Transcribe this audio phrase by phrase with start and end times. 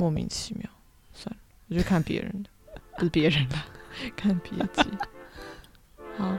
[0.00, 0.64] 莫名其妙。
[1.12, 1.36] 算了，
[1.68, 2.48] 我就看别人的，
[2.96, 3.56] 不是别人的，
[4.16, 4.88] 看别集。
[6.16, 6.34] 好。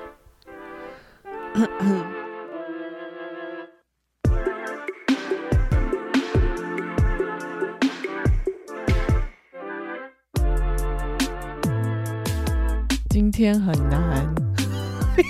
[13.10, 14.34] 今天很难，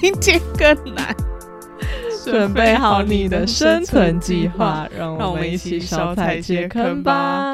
[0.02, 1.14] 明天更难。
[2.24, 7.51] 准备好你的生存计划，让我们一起烧菜揭坑吧！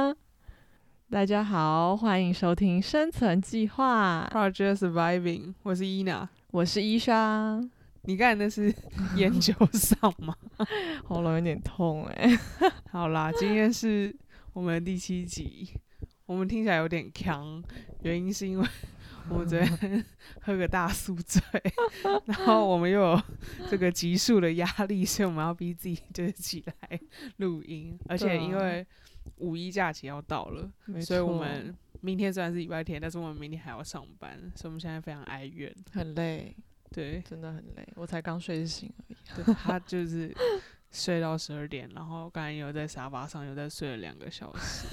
[1.17, 7.59] 大家好，欢迎收听《生存计划》Project Surviving，我是伊娜，我是伊莎。
[8.03, 8.71] 你刚才那是
[9.15, 10.35] 研究上吗？
[11.05, 12.37] 喉咙有点痛哎。
[12.91, 14.15] 好啦，今天是
[14.53, 15.67] 我们第七集，
[16.27, 17.63] 我们听起来有点强，
[18.03, 18.67] 原因是因为。
[19.29, 20.05] 我们昨天
[20.39, 21.41] 喝个大宿醉，
[22.27, 23.21] 然后我们又有
[23.69, 26.97] 这个急速的压力，所以我们要逼自己就是起来
[27.37, 27.99] 录音。
[28.07, 28.87] 而且因为
[29.37, 36.55] 五一假期要到了，所以我们明天虽然是礼拜天，但是我们明天还要上班，所以我们现在非常哀怨，很累，
[36.91, 37.87] 对，真的很累。
[37.95, 40.35] 我才刚睡醒而已，对他就是
[40.91, 44.87] 睡到十二点，然后刚才又在沙发上又在睡了两个小时，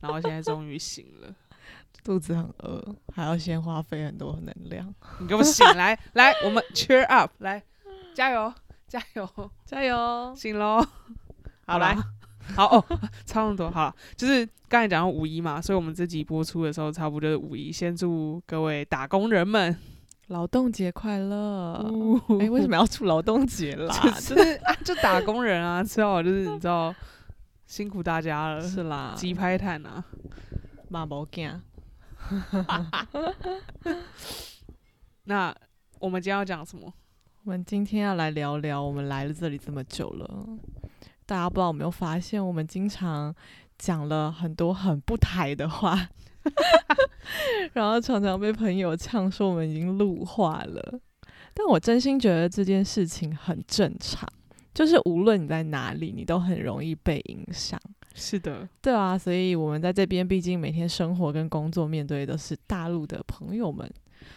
[0.00, 1.34] 然后现在终于醒了。
[2.02, 4.92] 肚子很饿，还要先花费很多能量。
[5.20, 7.62] 你给我醒来，来，我们 cheer up，来，
[8.14, 8.52] 加油，
[8.88, 9.28] 加油，
[9.66, 10.82] 加油，醒喽！
[11.66, 11.94] 好来，
[12.56, 12.84] 好哦，
[13.24, 17.70] 差不多好，就是刚才讲到五一嘛，所以我们这集播出的时候，差不多就是五一。
[17.72, 19.76] 先祝各位打工人们
[20.28, 21.74] 劳动节快乐！
[22.40, 23.92] 哎，为什么要祝劳动节啦？
[24.20, 26.94] 就是啊，就打工人啊，吃好就是你知道，
[27.66, 30.04] 辛苦大家了，是啦，鸡拍炭啊，
[30.88, 31.60] 马毛惊。
[35.24, 35.54] 那
[35.98, 36.92] 我们今天要讲什么？
[37.44, 40.46] 我们今天要来聊聊，我们来了这里这么久了，
[41.30, 43.32] 大家不知道有没有发现，我们经常
[43.78, 46.08] 讲了很多很不台的话，
[47.72, 51.00] 然后常常被朋友呛说我们已经路化了。
[51.54, 54.28] 但我真心觉得这件事情很正常，
[54.74, 57.80] 就是无论你在哪里，你都很容易被影响。
[58.12, 63.88] 是的，对啊，所以我们在这边，毕竟每天生活跟工作面对的是大陆的朋友们，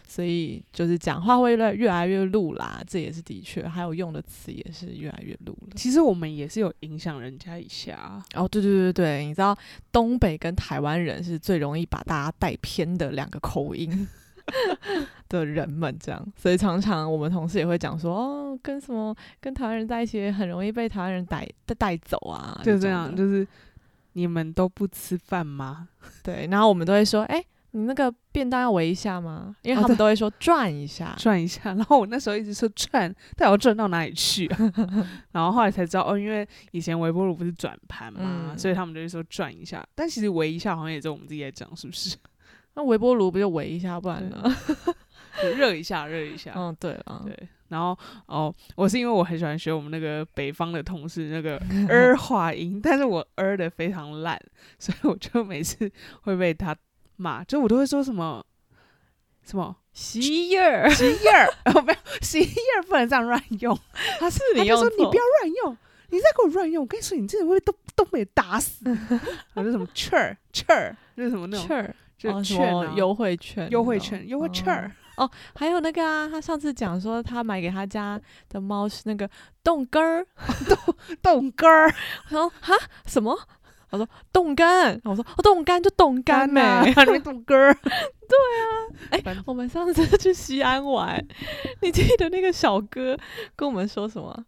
[0.07, 5.69] 所以就是讲话会越越来越露啦，这也是的确，还有用的词也是越来越露了。
[5.75, 9.57] 其实我们也是有影响人家一下哦，对对对对，你知道
[9.91, 14.07] 东北跟台湾人是最容易把大家带偏的两个口音
[15.29, 23.47] 的人们，这样，所以常常我们同事也会讲说，哦，跟什么跟台湾人在一起，很容易被台湾人带带带走啊，就这样，就是。
[24.15, 25.89] 你们都不吃饭吗？
[26.21, 27.43] 对，然后我们都会说，哎，
[27.75, 29.55] 你那个便当要围一下吗？
[29.63, 31.73] 因为他们都会说转一下，转一下。
[31.73, 34.47] 然后我那时候一直说转，但我转到哪里去？
[35.33, 39.83] 然后后来才知道，哦，因为以前微波炉不是转盘嘛，所以他们就会说转一下。
[39.95, 42.15] 但其实围一下好像也是我们自己在讲，是不是？
[42.75, 44.43] 那微波炉不就围一下，不然呢？
[45.57, 46.53] 热一下，热一下。
[46.55, 47.35] 嗯，对啊，对。
[47.69, 47.97] 然后
[48.27, 51.59] 哦，我是因为我很喜欢学我们那个北方的同事那个
[51.89, 54.39] 儿化音，但是我儿的非常烂，
[54.77, 55.91] 所以我就每次
[56.21, 56.75] 会被他
[57.15, 58.43] 骂，就我都会说什么
[59.43, 60.19] 什么洗
[60.49, 63.77] 衣儿洗衣儿， 哦没有洗衣儿不能这样乱用，
[64.19, 65.77] 他是你说你不要乱用，
[66.09, 68.85] 你再给我乱用，我跟你说你这人会都都被打死，
[69.53, 74.91] 还是什么券儿券儿，就是什么那种券儿，就是券优惠券优惠券优惠券儿。
[75.15, 78.19] 哦，还有那个啊，他上次讲说他买给他家
[78.49, 79.29] 的猫是那个
[79.63, 80.25] 冻根儿，
[80.67, 81.85] 冻冻根儿。
[82.25, 82.73] 我说哈
[83.05, 83.37] 什么？
[83.93, 84.99] 我说冻干。
[85.03, 86.91] 我说冻干就冻干呗，
[87.23, 87.73] 冻根儿。
[87.83, 88.65] 对啊，
[89.11, 91.23] 哎，我们上次去西安玩，
[91.81, 93.15] 你记得那个小哥
[93.55, 94.45] 跟我们说什么？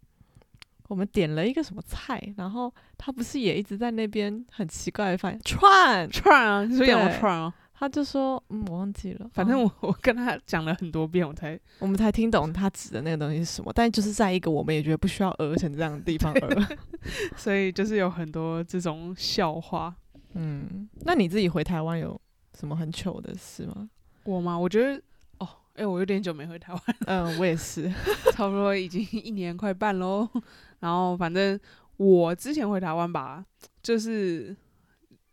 [0.88, 7.52] 我们点了一个什么菜，然后他不是也一直在那边很奇怪的发现串串啊，你说羊肉串啊？
[7.78, 9.28] 他就说：“嗯，我忘记了。
[9.34, 13.70] 反正我我跟他讲了很多遍，我才我们才听懂他指的那个东西是什么。
[13.74, 16.76] 但就是在一个我们也觉得不需要讹成这样的地方讹，
[17.36, 19.94] 所以就是有很多这种笑话。
[20.32, 22.18] 嗯，那你自己回台湾有
[22.58, 23.88] 什么很糗的事吗？
[24.24, 24.58] 我吗？
[24.58, 25.00] 我觉得
[25.38, 26.82] 哦，哎，我有点久没回台湾。
[27.06, 27.92] 嗯，我也是，
[28.32, 30.26] 差不多已经一年快半喽。
[30.80, 31.58] 然后反正
[31.98, 33.44] 我之前回台湾吧，
[33.82, 34.56] 就是。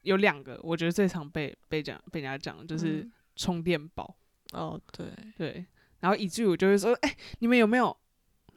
[0.04, 4.16] 有两个，我觉得最常被被讲被人家讲就是充电宝。
[4.54, 5.66] 哦，对对，
[6.00, 7.86] 然后以至于我就会说，哎，你们有没有？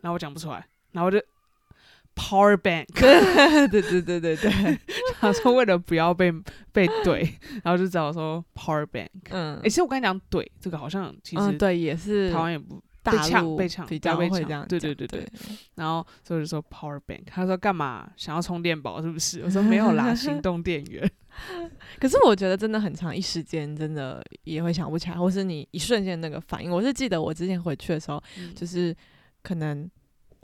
[0.03, 1.19] 然后我讲不出来，然后我就
[2.15, 2.87] power bank。
[3.71, 4.79] 对对对对对，
[5.19, 6.31] 他说为了不要被
[6.71, 7.27] 被怼，
[7.65, 9.09] 然后就只好说 power bank。
[9.31, 12.83] 嗯，哎，其实我跟你讲，怼这个好像其实对也是台湾也不
[13.13, 15.33] 大陆被抢被抢较会这样讲对对对对对，
[15.77, 19.41] 然后所以就说 power bank，他说干嘛想要充电宝是不是？
[19.43, 21.11] 我说没有啦， 行动电源。
[22.01, 26.71] 可是我觉得真的很长，一时间真的也会想不起来，或是你一瞬间那个反应。
[26.71, 28.97] 我是记得我之前回去的时候，嗯就是
[29.43, 29.89] 可能，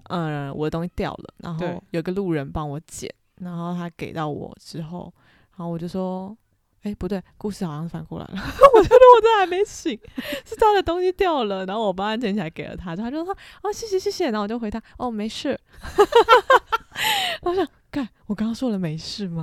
[0.04, 5.10] 呃，我的东西掉了，然后有个路人帮我捡，然后他给到我之后，
[5.56, 6.36] 然后我就说，
[6.82, 8.32] 哎、不对，故事好像反过来了，
[8.74, 9.98] 我觉得我这还没醒，
[10.44, 15.58] 是他的东西掉了，然后我帮他捡起来给了他，他就说，哦，谢谢谢谢，然后我就回他，哦，没事。
[17.42, 19.42] 我想，看我刚刚说了没事吗？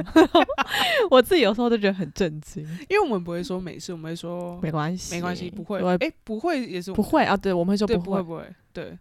[1.10, 2.64] 我自己有时候都觉得很震惊。
[2.90, 5.82] 因为我们不会说没事，我们会说没关系，没关系，不会。
[5.82, 8.98] 我哎、不会也是不会啊，对，我们会说，不会，不会对。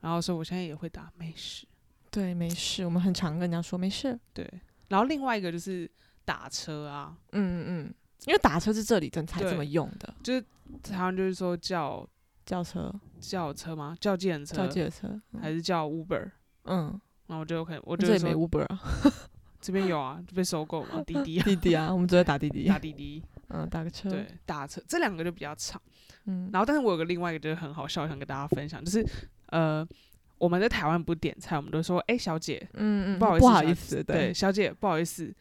[0.00, 1.64] 然后所以我现在也会打没事，
[2.10, 4.48] 对，没事，我们很常跟人家说没事，对。
[4.88, 5.90] 然后另外一个就是
[6.24, 7.94] 打车啊，嗯嗯嗯，
[8.26, 10.44] 因为打车是这里真才这么用的，就是
[10.82, 12.06] 台湾就是说叫
[12.44, 13.96] 叫车、叫车吗？
[14.00, 14.56] 叫计程车？
[14.56, 15.40] 叫计程车，嗯。
[15.40, 16.30] 还是叫 Uber？
[16.64, 18.80] 嗯，然后我就可能我这里没 Uber 啊，
[19.60, 22.66] 这边有啊，就被收购嘛， 滴滴啊，滴滴啊，我们只会打滴滴。
[22.68, 25.80] 打，滴滴，嗯，打个车，对，打车这两个就比较长。
[26.26, 29.04] 嗯，然后，但是我有个另外一个就是很好笑，想跟大家分享，就是
[29.46, 29.86] 呃，
[30.38, 35.34] 我们在台湾不点菜，我们都说，哎、小姐，嗯嗯，不好意思，不好意思，对，，小姐，不好意思，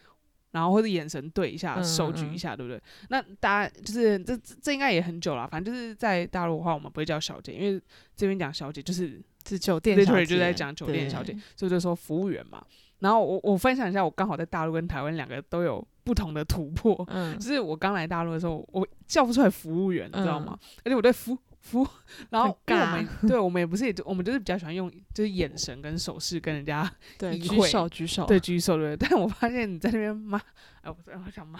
[0.52, 2.82] 然后或者眼神对一下，嗯手举一下，对不对？
[3.10, 7.82] 那大家就是这这这应该也很久了，反正就是在大陆的话，我们不会叫小姐，因为
[8.16, 12.64] 这边讲小姐就是是酒店小 literally 就在讲酒店小姐，所以就说服务员嘛。
[13.00, 17.04] 然后我我分享一下，我刚好在大陆跟台湾两个都有不同的突破。
[17.08, 20.56] 嗯就，是我刚来大陆的时候，我叫不出来服务员，你知道吗？
[20.84, 21.88] 而且我对服服，
[22.30, 28.98] 然后我们对我们也不是也就，我们就是比较喜欢用就是眼神跟手势跟人家 对，举手举手，对，举手对？
[29.00, 30.38] 但我发现你在那边骂，
[30.82, 31.60] 哎，我我想骂，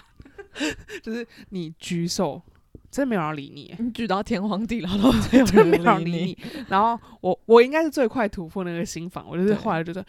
[1.02, 2.42] 就是你举手，
[2.90, 6.38] 真的没有人理你，你举到天荒地老都没有真没人有人理理你。
[6.68, 10.04] 然后我我应该是最快突破那个心房，我就是对后来就说，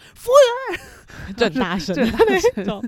[1.28, 2.24] 你，就很大声的就很大
[2.56, 2.84] 那种，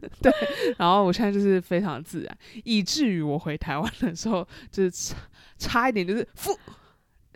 [0.79, 5.17] 然后我现在就是非常自然，以至于我回台湾的时候，就是差
[5.59, 6.59] 差一点就是负。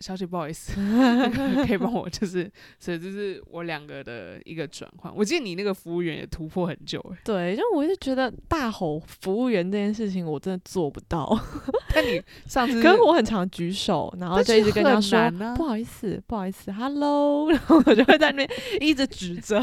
[0.00, 0.72] 小姐，不好意思，
[1.66, 5.12] 可以帮我，就是，所以这是我两个的一个转换。
[5.14, 11.38] 我记得你那个服务员也突破很久，哎，对，就我就觉得大吼服务员这件事情我真的做不到，
[11.94, 18.48] 但你上次可是我很常举手，然后就一直跟他说、啊不好意思，不好意思，hello，然后我就会在那边
[18.80, 19.62] 一直指责，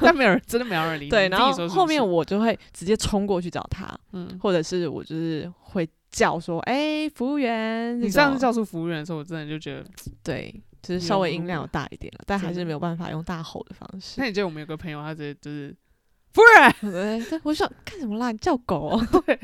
[0.00, 1.10] 但没有人，真的没有人理你。
[1.10, 9.84] 对，然后后面我就会直接冲过去找他，嗯，或者是我就是会叫说，哎、服务员，你上次叫出服务员的时候，我真的就觉得，
[10.22, 14.26] 对，就是稍微音量有大一点了，但还是没有办法用大吼的方式那。
[14.26, 15.74] 你记得我们有个朋友，他直接就是
[16.32, 18.30] 服务员，对，对我就想干什么啦？
[18.30, 19.38] 你叫狗 对、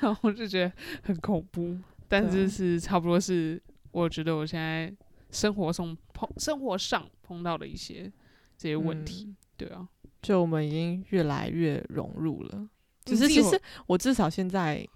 [0.00, 0.72] 然后我就觉得
[1.02, 1.76] 很恐怖。
[2.08, 3.60] 但对是是差不多是，
[3.90, 4.94] 我觉得我现在
[5.30, 8.12] 生活中碰生活上碰到的一些
[8.56, 9.88] 这些问题，嗯对啊，
[10.20, 12.68] 就我们已经越来越融入了。
[13.04, 14.86] 只你自己会是其实我至少现在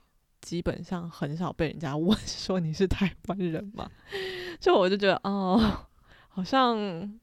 [0.47, 3.91] 基本上很少被人家问 说你是台湾人嘛，
[4.61, 5.61] 就我就觉得哦，
[6.29, 7.19] 好像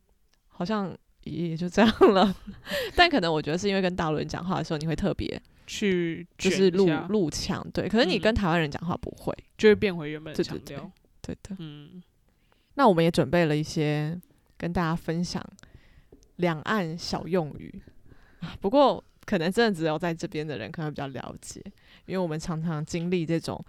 [0.49, 0.93] 好像
[1.23, 2.35] 也就这样了。
[2.97, 7.87] 但可能我觉得是因为跟大陆人讲话的时候，你会特别去就是录卷一下录腔，对。
[7.87, 10.91] 可是你嗯跟台湾人讲话不会，就会变回原本的对对对腔调。
[11.21, 11.55] 对的。
[11.59, 12.03] 嗯，
[12.73, 14.19] 那我们也准备了一些
[14.57, 15.41] 跟大家分享
[16.35, 17.81] 两岸小用语
[18.41, 21.63] 啊，不过可能真的只有在这边的人可能比较了解，
[22.05, 23.63] 因为我们常常经历这种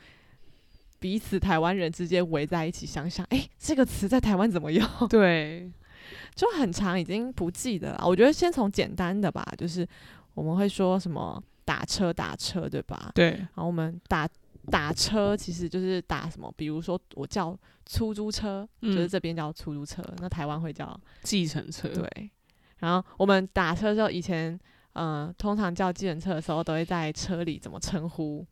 [0.99, 5.71] 彼此台湾人之间围在一起，想想，诶，这个词在台湾怎么用， 对，
[6.35, 8.05] 就很长，已经不记得了。
[8.07, 9.87] 我觉得先从简单的吧，就是
[10.35, 13.11] 我们会说什么打车打车，对吧？
[13.15, 14.29] 对，然后我们打
[14.71, 22.31] 打车其实就是打什么，比如说我叫出租车，就是嗯这边叫出租车，那台湾会叫计程车，对。
[22.79, 24.59] 然后我们打车的时候，以前
[24.95, 28.45] 嗯、呃通常叫计程车的时候，都会在车里怎么称呼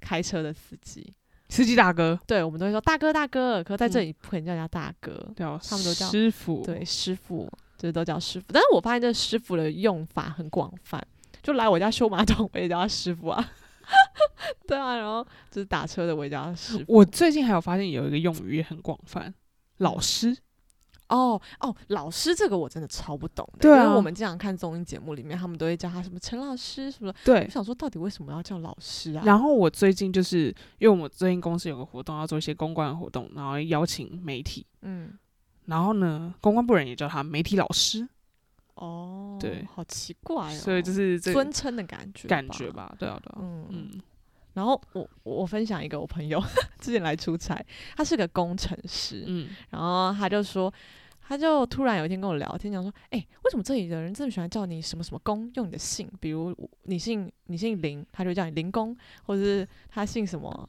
[0.00, 1.12] 开车的司机？
[1.50, 8.46] 司机大哥，对，我们都会说大哥大哥，可是在这嗯里不可能叫人家大哥，对啊，他们都叫师傅，对，师傅就是都叫师傅。
[8.52, 11.02] 但是我发现这师傅的用法很广泛，
[11.42, 13.52] 就来我家修马桶，我也叫他师傅啊。
[14.68, 16.84] 对啊，然后就是打车的我也叫他师傅。
[16.86, 19.32] 我最近还有发现有一个用语也很广泛，
[19.78, 20.36] 老师，
[21.08, 27.18] 哦哦，老师这个我真的超不懂的，对啊因为我们经常看综艺节目里面，他们都会叫他什么陈老师什么的。
[27.24, 29.22] 对我，想说，到底为什么要叫老师啊？
[29.24, 30.46] 然后我最近就是
[30.78, 35.12] 因为我们最近公司有个活动要做一些公关活动，然后邀请媒体，嗯，
[35.66, 38.06] 然后呢，公关部人也叫他媒体老师，
[38.74, 42.70] 哦，对好奇怪哦，所以就是这个尊称的感觉，感觉。
[42.70, 43.90] 吧，对啊，对啊，嗯嗯。
[43.94, 44.00] 嗯，
[44.54, 46.42] 然后我我分享一个我朋友
[46.80, 47.64] 之前来出差，
[47.96, 50.72] 他是个工程师，嗯然后他就说，
[51.28, 56.08] 他就突然有一天跟我聊天，讲说：“哎、为什么这里的人这么喜欢叫你什么什么公，用你的姓？
[56.18, 60.66] 比如你姓你姓林，他就叫你林公，或者是他姓什么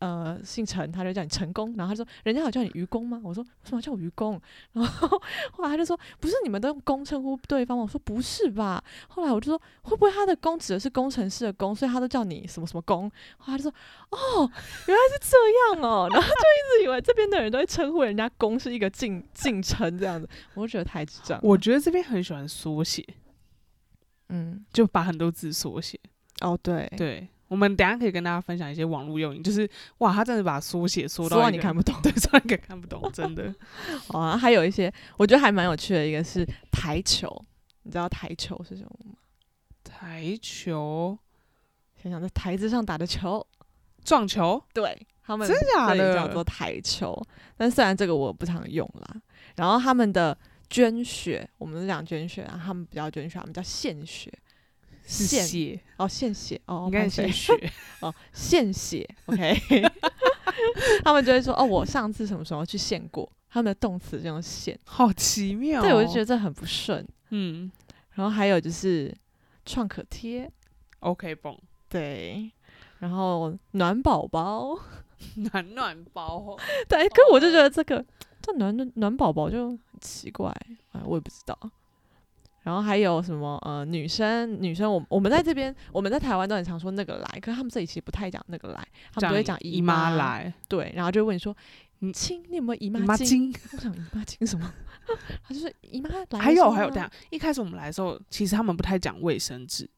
[0.00, 1.74] 呃姓陈，他就叫你陈工。
[1.76, 3.20] 然后他说：人家有叫你愚公吗？
[3.24, 4.40] 我说：为什么叫我愚公？
[4.72, 5.08] 然后
[5.52, 7.84] 后来他就说：不是你们都用公称呼对方吗？
[7.84, 8.82] 我说：不是吧？
[9.08, 13.10] 后来我就说：会不会他的公指的是工程师的工，所以他都叫你什么什么工？
[13.38, 13.74] 后来他就说：
[14.10, 14.50] 哦，
[14.86, 15.36] 原来是这
[15.76, 16.08] 样哦。
[16.12, 21.42] 然后就一直以为这边的人都会称呼人家公是一个敬敬称这样子，我就觉得太智障了。
[21.44, 23.04] 我觉得这边很喜欢缩写，
[24.28, 25.98] 嗯，就把很多字缩写。
[26.40, 31.92] 哦对，对，我们等下可以跟大家分享一些网络用语，就是哇，他真的把缩写缩说到你看不懂。
[32.00, 33.52] 对，缩到看不懂，真的。
[34.06, 37.28] 好啊，还有一些我觉得还蛮有趣的，一个是台球，
[37.82, 39.16] 你知道台球是什么吗？
[39.82, 41.18] 台球、
[42.00, 43.44] 想想在台子上打的球，
[44.04, 47.20] 撞球，对他们真假的叫做台球，
[47.56, 49.20] 但虽然这个我不常用啦。
[49.56, 50.38] 然后他们的
[50.68, 54.32] 捐血，我们是讲捐血啊，他们不叫捐血，他们叫献血。
[55.10, 57.72] 是献血，哦，献血哦，应该抱歉是血。
[58.00, 59.60] 哦，献血，OK，
[61.02, 65.82] 他们就会说哦，我上次什么时候去献过，他们的动词就用献，好奇妙、哦。
[65.82, 67.04] 对我就觉得这很不顺。
[67.30, 67.70] 嗯
[68.12, 69.12] 然后还有就是
[69.64, 70.50] 创可贴
[71.00, 71.56] ，，OK，绷，
[71.88, 72.50] 对，
[72.98, 74.78] 然后暖宝宝，
[75.52, 76.56] 暖暖包，
[76.88, 78.04] 对，可我就觉得这个
[78.42, 80.54] 这暖暖暖宝宝就很奇怪，
[80.92, 81.58] 哎，我也不知道。
[82.62, 91.56] 然后还有什么呃，女生女生，我我们在这边，我们在台湾都很常说那个来，可是他们这里其实不太讲那个来，他们都会讲姨妈妈，来，对，然后就会问你说，
[92.00, 93.54] 你亲，你有没有姨姨妈巾？
[93.72, 94.72] 我想姨妈巾是什么？
[95.42, 99.88] 他就是姨妈来还有还有，时候啊等一下一开始我们来的时候，其实他们不太讲卫生纸，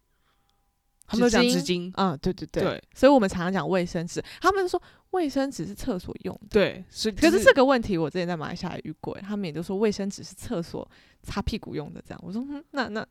[1.07, 1.93] 他们都讲纸纸巾。
[1.97, 4.81] 嗯，对对对，对所以我们常常讲卫生纸，他们说
[5.11, 6.49] 卫生纸是厕所用的。
[6.51, 7.13] 对，是。
[7.13, 10.89] 可就是这个问题，我之前在马来西亚遇过，他们也都说卫生纸是厕所
[11.23, 12.21] 擦屁股用的，这样。
[12.23, 13.07] 我说，嗯，那那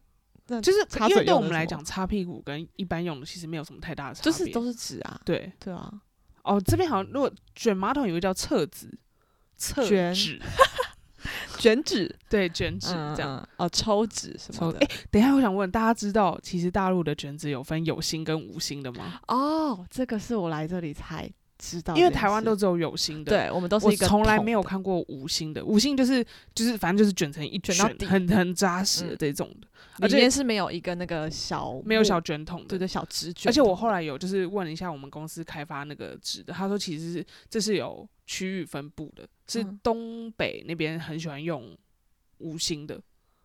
[0.48, 4.32] 那就是擦因为对我们来讲，擦屁股跟一般用的其实没有什么太大的差别。
[4.32, 5.92] 就是都是纸啊，对对啊，
[6.44, 8.90] 哦，这边好像如果卷马桶有个叫厕纸，
[9.56, 10.42] 厕卷纸，
[11.62, 13.38] 卷纸，对，卷纸嗯这样。
[13.38, 14.80] 嗯哦，抽纸什么的。
[14.80, 19.20] 抽哎、等一下，我想问大家，知道其实大陆的卷纸有分有芯跟无芯的吗？
[19.28, 25.64] 哦，这个是我来这里才知道因为台湾都只有有芯的，，对我们都是我一个从来没有看过无芯的。
[25.64, 26.26] 无芯就是
[26.56, 29.68] 就是反正就是卷成一卷，卷到底很很扎实这种的，
[30.02, 32.68] 而且是没有一个那个小没有小卷筒的。
[32.68, 39.80] 对对小纸卷，而且我后来有就是问了一下我们公司开发那个纸的，他说其实是这是有区域分布的，是嗯。
[39.84, 41.78] 东北那边很喜欢用
[42.38, 43.02] 无芯的，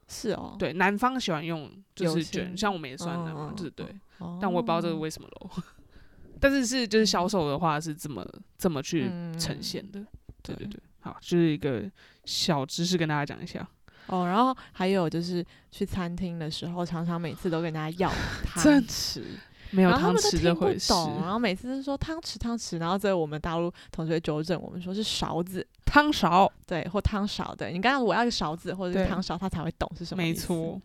[0.08, 3.86] 是哦，对，南方喜欢用就是卷，像我们也算南方，对，
[4.18, 5.50] 哦，但我也不知道这是为什么喽。
[6.38, 8.26] 但是是就是销售的话是这么
[8.58, 10.00] 这么去呈现的，
[10.42, 10.68] 对对对。
[10.68, 11.90] 对，好，就是一个
[12.24, 13.66] 小知识跟大家讲一下。
[14.08, 18.12] 哦，然后还有就是去餐厅的时候，常常每次都跟大家要
[18.44, 18.62] 汤。
[18.82, 19.22] 匙，
[19.70, 30.78] 没有汤匙这回事，懂，然后每次都说汤匙汤匙，然后最后我们大陆同学纠正我们说是勺子，汤勺，对，或汤勺，对你刚刚我要一个勺子或者是汤勺，他才会懂是什么没意思错。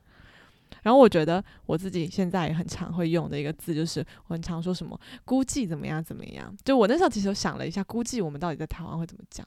[0.84, 6.56] 然后我觉得我自己现在也很常会用的一个字，就是我很常说什么估计怎么样怎么样。
[6.64, 9.46] 就我那时候其实有想了一下，估计我们到底在台湾会怎么讲？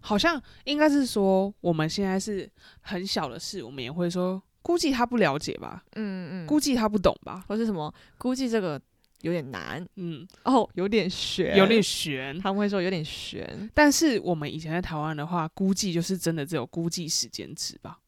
[0.00, 2.50] 好像应该是说我们现在是
[2.80, 8.80] 很小的事，我们也会说估计他不了解吧，嗯嗯，估计他不懂吧，或是什么估计这个
[9.22, 12.38] 有点难嗯，哦，有点悬，有点悬。
[12.40, 13.70] 他们会说有点悬。
[13.74, 17.98] 但是我们以前在台湾的话，估计就是真的只有估计时间值吧，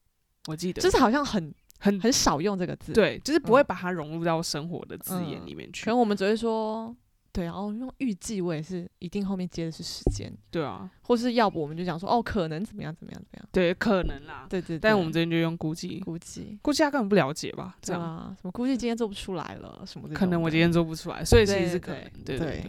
[0.47, 5.91] 我记得就是好像很很很少用这个字，，对，就是不会嗯把它融入到生活的字眼嗯里面去可。
[5.91, 6.95] 能我们只会说，
[7.33, 14.47] 对，然后用预计，我也是一定后面接的是时间，对啊，或是要不我们就讲说，哦，可能怎么样怎么样怎么样，对，可能啦。
[14.51, 17.75] 对对对，但我们这边就用估计，估计，估计他根本不了解吧？
[17.81, 22.65] 这样，对啊，什么估计今天做不出来了，什么的可能我今天做不出来，所以其实是可能对。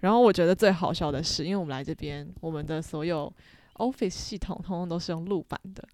[0.00, 3.32] 然后我觉得最好笑的是，因为我们来这边，我们的所有
[3.74, 5.86] Office 系统通通都是用录版的。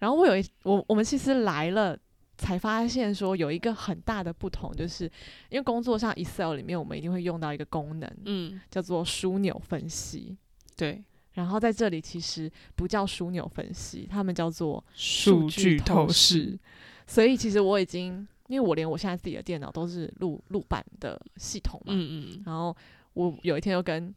[0.00, 1.96] 然后我有一我我们其实来了
[2.36, 5.04] 才发现说有一个很大的不同，就是
[5.48, 10.36] 因为工作上 Excel 里面我们一定会用到一个功能，嗯，叫做枢纽分析。
[10.76, 11.02] 对，
[11.34, 16.58] 然后在这里其实不叫枢纽分析，他们叫做数据透视视。。
[17.06, 22.76] 所以其实我已经，因为我连我现在自己的电脑都是录录版的系统嘛，嗯嗯，然后
[23.12, 24.12] 我有一天又跟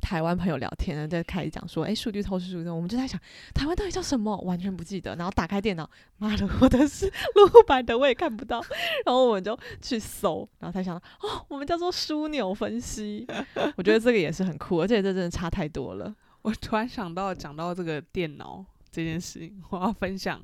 [0.00, 3.20] 台湾朋友聊天呢，在开始讲说，哎，数据透视数据，我们就在想
[3.54, 5.16] 台湾到底叫什么，完全不记得。
[5.16, 5.88] 然后打开电脑，
[6.18, 8.60] 妈的，我的是录版的，我也看不到。
[9.04, 13.26] 然后我们就去搜，然后才想到，哦，我们叫做枢纽分析。
[13.76, 16.14] 我觉得这个也是很酷，而且这真的差太多了。
[16.42, 20.40] 我突然想到，讲到这个电脑这件事情，我要分享。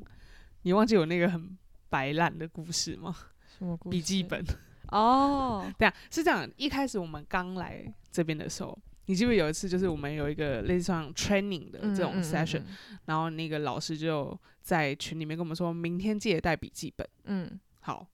[0.63, 1.57] 你忘记有那个很
[1.89, 3.15] 白烂的故事吗？
[3.59, 4.45] 什么故笔记本。
[4.89, 6.49] 哦， 对啊，是这样。
[6.57, 12.63] 一开始我们刚来这边的时候，你记不记得有一次，就是我们有一个类似像 training 的这种 session，、
[13.07, 17.07] 然后那个老师就在群里面跟我们说，明天记得带笔记本。
[17.25, 18.07] 嗯好，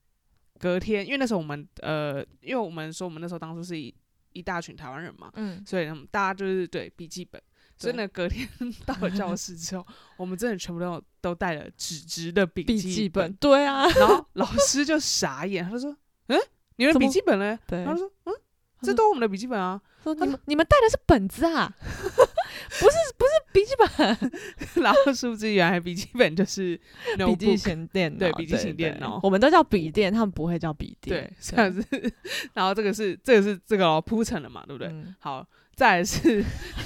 [0.59, 3.93] 隔天，因为那时候我们呃，因为我们说我们那时候当初是一
[4.33, 7.41] 一大群台湾人嘛，嗯所以他们大家就是对笔记本。
[7.77, 8.45] 所以呢，隔天
[8.85, 15.95] 到了教室之后，我们真的全部都都带了纸质的笔笔记记本，对啊，然后老师就傻眼，他就说
[16.27, 16.37] ：“嗯，
[16.75, 18.33] 你们笔记本嘞？”对他说：“嗯，
[18.81, 19.81] 这都是我们的笔记本啊。
[20.03, 24.31] 说你们你们带的是本子啊， 不是不是笔记本，”
[24.83, 26.79] 然后殊不知原来笔记本就是
[27.17, 31.85] 笔记型电脑，对笔记型电脑我们都叫笔电，他们不会叫笔电，对，这样子。
[32.53, 34.87] 然后这个是这个是这个哦铺陈了嘛，对不对？
[34.87, 35.45] 嗯好，
[35.75, 36.41] 再来是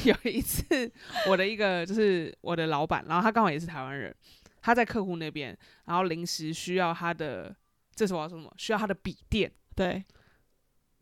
[0.05, 0.91] 有一次
[1.29, 4.13] 我的一个就是我的老板，然后他刚好也是台湾人，
[4.59, 7.55] 他在客户那边，然后临时需要他的，
[7.95, 8.51] 这时候我要说什么？
[8.57, 9.51] 需要他的笔电。
[9.75, 10.03] 对，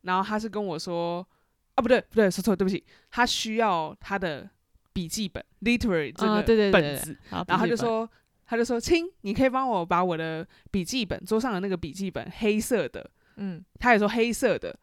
[0.03, 1.25] 然后他是跟我说，
[1.75, 4.49] 啊，不对不对，说错，对不起，他需要他的
[4.93, 8.09] 笔记本，literary 这个啊对对对对本子，然然后他就，说，
[8.45, 13.63] 他就说，亲，你可以帮我把我的笔记本桌上的那个笔记本黑色的，嗯。
[13.79, 14.77] 他也说黑色的，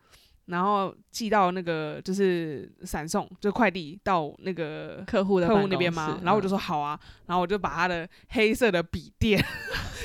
[0.48, 6.18] 然后寄到那个就是闪送，就快递到那个客户的客户那边吗？
[6.22, 9.44] 然后我就嗯说好啊，然后我就把他的黑色的笔电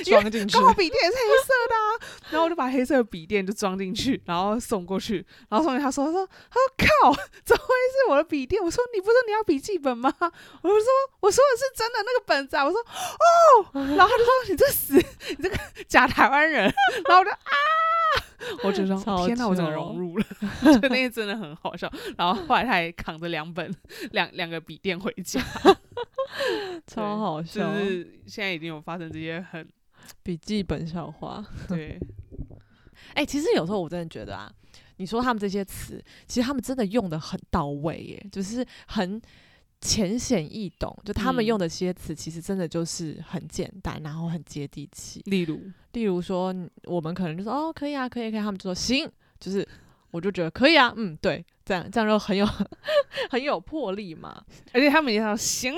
[0.05, 1.87] 装进去刚，好笔电也是黑色的、啊，
[2.31, 7.13] 然后我就把黑色的笔电就装进去，然后送过去，然后送给他说，他说，他说靠，
[7.45, 8.61] 怎么会是我的笔电？
[8.61, 10.13] 我说你不是说你要笔记本吗？
[10.19, 10.87] 我就说
[11.21, 15.57] 我说的是真的那个本子啊，我说哦，然后他就说你这死，你这个
[15.87, 16.63] 假台湾人，
[17.07, 17.37] 然后我就啊。
[18.63, 20.25] 我就说天哪，我整个融入了，
[20.79, 21.91] 就那天真的很好笑。
[22.17, 23.73] 然后后来他还扛着两本
[24.11, 25.41] 两两个笔电回家，
[26.87, 29.67] 超好笑就，是现在已经有发生这些很
[30.21, 31.45] 笔记本笑话。
[31.67, 31.99] 对
[33.13, 34.51] 哎、其实有时候我真的觉得啊，
[34.97, 39.21] 你说他们这些词，其实他们真的用的很到位耶，就是很
[39.83, 40.97] 浅显易懂。
[41.03, 45.21] 就他们嗯用的这些词，其实真的就是很简单，然后很接地气。
[45.25, 49.07] 例如例如说，我们可能就说哦，可以啊，可以，可以，他们就说行，
[49.39, 49.67] 就是
[50.11, 52.47] 我就觉得可以啊，嗯，对，这样这样就很有
[53.29, 54.43] 很有魄力嘛。
[54.71, 55.73] 而且他们也要行，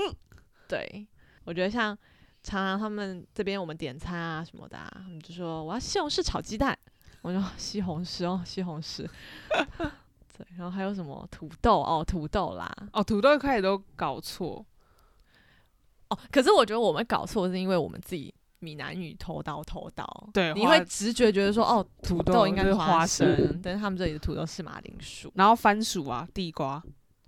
[0.68, 1.08] 对，
[1.44, 1.98] 我觉得像
[2.44, 6.78] 常常他们这边我们点餐啊什么的、啊，他们就说我要西红柿炒鸡蛋，
[7.22, 9.08] 我说西红柿哦，西红柿。
[10.38, 14.65] 对，然后还有什么土豆哦，土豆啦，哦，土豆一开始都搞错，
[16.10, 25.32] 哦，可是我觉得我们搞错是因为我们自己闽南语偷刀偷刀，对你会直觉觉得说哦，土土豆豆应该是花花生生，但是他们这里的土豆是马铃薯。
[25.36, 26.84] 然后番薯啊、地瓜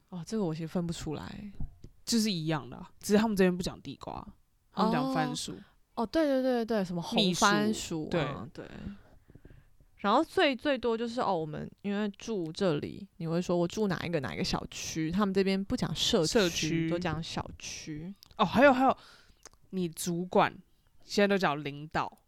[0.10, 1.52] 哦，这个我其实分不出来。
[2.06, 4.26] 就是一样的啊、只是他们这边不讲地瓜，
[4.72, 5.54] 他们讲番哦薯。
[5.96, 8.66] 哦，对对对对对，什么蜜红番薯啊对。
[10.00, 18.14] 然后最最多就是哦，我们因为住这里，你会说我住哪一个哪一个小区，他们这边不讲社社区，都讲小区。
[18.38, 18.96] 哦，还有还有，
[19.72, 20.56] 你主管
[21.04, 22.20] 现在都叫领导，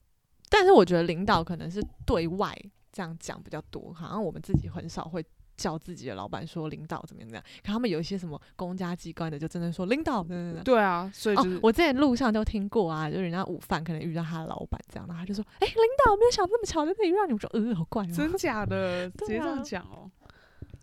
[0.50, 2.58] 但是我觉得领导可能是对外
[2.92, 5.24] 这样讲比较多，好像我们自己很少会
[5.60, 7.44] 叫自己的老板说领导怎么样怎么样。
[7.62, 10.64] 可他们有一些什么公家机关的，就真的说领导，对对对。
[10.64, 20.10] 对啊，所以就是、哦，我之前路上都听过啊，就是人家午饭可能遇到他的老板这样，然后他就说：“哎、领导，没有想到这么巧在这里遇到你。”我说：“呃，好怪哦。”真假的， 直接这样讲哦。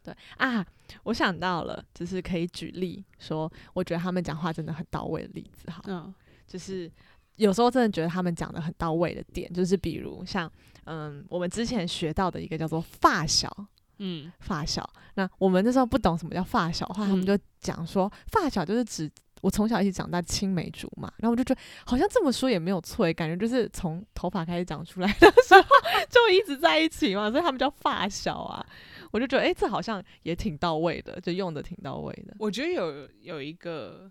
[0.05, 0.65] 对啊，
[1.03, 6.15] 我想到了，就是可以举例说，我觉得他们讲话真的很到位的例子哈，嗯
[6.47, 6.89] 就是
[7.35, 10.51] 有时候真的觉得他们讲的很到位的点，就是比如像
[10.85, 13.51] 嗯，我们之前学到的一个叫做发小。
[13.99, 17.27] 嗯，发小，那我们那时候不懂什么叫发小的话，他们嗯。
[17.27, 19.11] 就讲说发小就是指
[19.43, 25.63] 我从小一起长大青梅竹马，然后我就觉得好像这么说也没有错，感觉就是从头发开始长出来的时候
[26.09, 28.65] 就一直在一起嘛，所以他们叫发小啊。
[29.13, 32.35] 我就觉得诶，这好像也挺到位的，就用的挺到位的。
[32.39, 34.11] 我觉得有有一个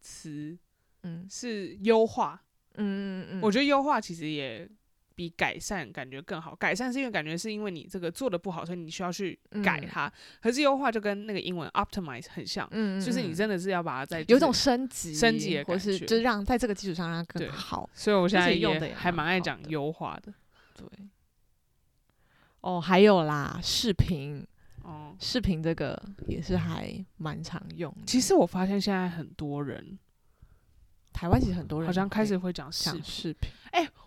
[0.00, 0.58] 词
[1.02, 1.26] 嗯。
[1.30, 2.42] 是优化，
[2.74, 4.68] 嗯嗯嗯，我觉得优化其实也
[5.22, 6.52] 比改善感觉更好。
[6.56, 10.12] 改善是因为感觉是因为你这个做的不好，所以你需要去改嗯它。
[10.40, 17.88] 可是优化就跟那个英文 optimize 很像，嗯就是你真的是要把它再有一种升级，升级的或是就是让在这个基础上让它更好。
[17.94, 20.34] 所以我现在用得也还蛮爱讲优化的。
[20.74, 20.86] 对。
[22.62, 24.44] 哦，还有啦，视频，
[24.82, 28.02] 哦，视频这个也是还蛮常用的。
[28.06, 29.98] 其实我发现现在很多人
[31.12, 32.90] 台湾其实很多人好像开始会会讲视。
[33.02, 33.50] 视频，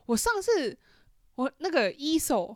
[0.06, 0.78] 我上次
[1.36, 2.56] 我那个一首，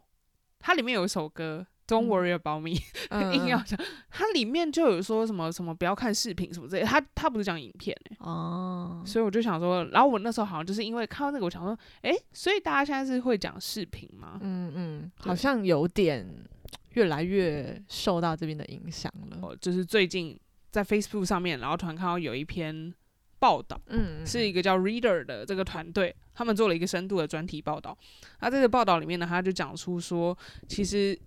[0.60, 14.38] 它里面有一首歌 Don't 嗯 worry about me，、嗯 硬要讲，它里面就有说什么什么不要看视频什么之类的，它它不是讲影片哎、哦，所以我就想说，然后我那时候好像就是因为看到那个，我想说，诶，所以大家现在是会讲视频吗？
[14.42, 16.28] 嗯嗯，好像有点
[16.92, 19.40] 越来越受到这边的影响了。
[19.42, 20.40] 哦，就是最近
[20.70, 22.94] 在 Facebook 上面，然后突然看到有一篇
[23.40, 27.98] 报道，嗯，是一个叫 Reader 的这个团队，他们做了一个深度的专题报道。
[28.42, 31.18] 那这个报道里面呢，他就讲出说，其实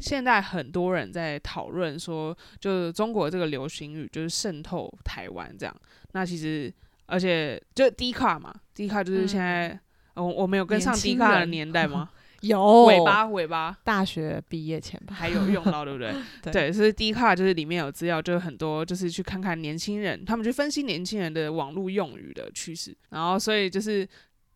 [0.00, 5.74] 现在很多人在讨论说，就是中国这个流行语就是渗透台湾这样。
[6.12, 6.72] 那其实
[7.06, 9.68] 而且就 D 卡嘛，D 卡就是现在。
[9.68, 9.80] 嗯
[10.14, 12.10] 我我们有跟上 D 轻卡的年代吗？
[12.42, 16.12] 有尾巴尾巴大学毕业前吧，还有用到，对不对？
[16.42, 24.06] 对 对，所以第一卡就是里面有资料，就是很多就是去看看年轻人，他们去分析年轻人的网络用语的趋势，然后所以就是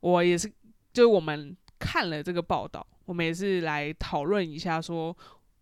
[0.00, 0.48] 我也是，
[0.92, 5.16] 就是我们看了这个报道，我们也是来讨论一下说，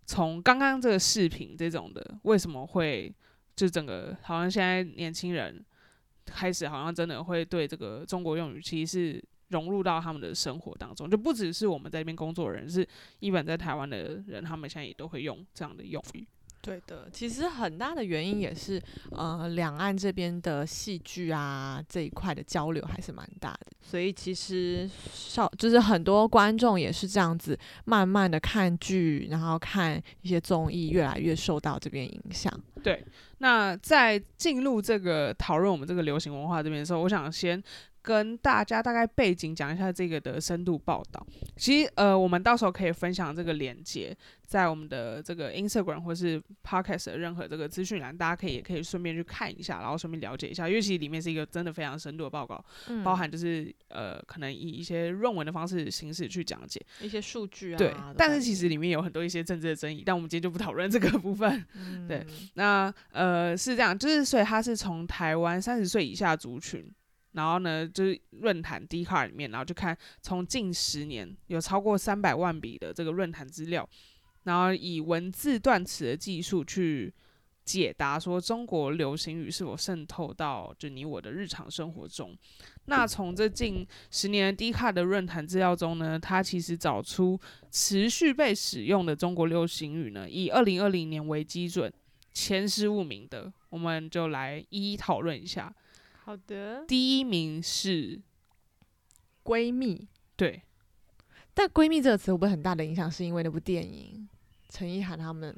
[0.07, 3.15] 从刚刚这个视频这种的，为什么会
[3.55, 5.63] 就整个好像现在年轻人
[6.25, 9.25] 开始好像真的会对这个中国用语其实是。
[9.49, 12.87] 融入到他们的生活当中，就不只是我们在这边工作的人，是
[13.21, 16.27] 一本在台湾的人，他们现在也都会用这样的用语。
[16.63, 18.81] 对的，其实很大的原因也是，
[19.11, 32.51] 呃，两岸这边的戏剧啊这一块的交流还是蛮大的，所以其实少就是很多观众也是这样子，慢慢的看剧，然后看一些综艺，越来越受到这边影响。
[32.83, 33.05] 对
[33.39, 37.63] 那在进入这个讨论我们这个流行文化这边的时候，我想先
[38.05, 41.27] 跟大家大概背景讲一下这个的深度报道。
[41.57, 44.15] 其实呃，我们到时候可以分享这个链接
[44.47, 56.85] 在我们的这个 Instagram 或是 Podcast 的任何这个资讯栏，大家可以也可以顺便去看一下，然后顺便了解一下，因为其实里面是一个真的非常深度的报告，嗯包含就是呃可能以一些论文的方式形式去讲解。
[57.01, 61.65] 一些数据啊，对，但是其实里面有很多一些政治的争议，但我们今天就不讨论这个部分。
[61.75, 66.85] 嗯对那呃是这样，就是所以他是从台湾三十岁以下族群，
[67.35, 73.89] 然后呢就是论坛 d 卡里面，然后就看从近十年有超过三百万笔的这个论坛资料，
[74.45, 77.13] 然后以文字断词的技术去
[77.65, 82.37] 解答说中国流行语是否渗透到就你我的日常生活中。
[82.85, 91.91] 那从这近十年的 D 卡的论坛资料中呢，它其实找出持续被使用的中国流行语呢，以二零二零年为基准，
[92.33, 95.75] 前十五名的，我们就来一一讨论一下。
[96.25, 98.19] 好的，第一名是
[99.45, 100.63] 闺蜜，对
[101.53, 104.27] 但闺蜜这个词会不会很大的影响，是因为那部电影
[104.71, 105.55] 陈意涵他们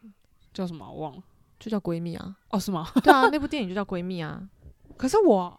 [0.52, 1.22] 叫什么我忘了
[1.60, 2.36] 就叫闺蜜啊？
[2.50, 2.90] 哦，是吗？
[3.02, 4.50] 对啊，那部电影就叫闺蜜啊。
[4.98, 5.58] 可是我，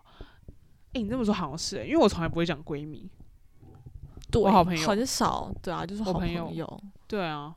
[0.91, 3.09] 诶，你这么说好像是、欸，因为我从来不会讲闺蜜。
[4.29, 6.83] 对，我好朋友很少，对啊，就是好朋友友。
[7.07, 7.55] 对啊，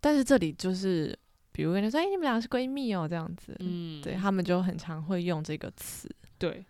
[0.00, 1.16] 但是这里就是，
[1.52, 6.10] 比如跟你说，哎、你们俩是闺蜜哦，这样子，嗯，对他们就很常会用这个词。
[6.38, 6.64] 对。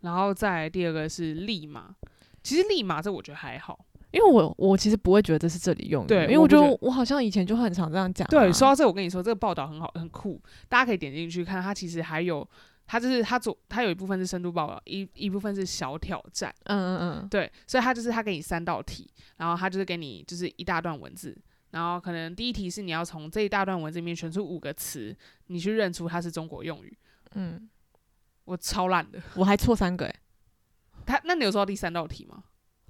[0.00, 1.94] 然后再来第二个是立马，
[2.42, 3.86] 其实立马这我觉得还好。
[4.10, 8.30] 因为我我其实不会觉得这是这里用语，对因为我觉得我好像以前就很常这样讲、啊。
[8.30, 11.60] 对，说到这，我跟你说，这个报道很好，很酷，大家可以点进去看。
[11.60, 12.48] 它其实还有，
[12.86, 16.54] 它就是它左，它有一部分是深度报道，一一部分是小挑战。
[16.66, 21.36] 嗯嗯嗯，对，所以它就是它给你三道题，然后它就是给你就是一大段文字，
[21.70, 25.16] 然后可能第一题是你要从这一大段文字里面选出五个词，
[25.48, 26.96] 你去认出它是中国用语。
[27.34, 27.68] 嗯，
[28.44, 30.14] 我超烂的，我还错三个哎，
[31.06, 32.44] 他那你有做到第三道题吗？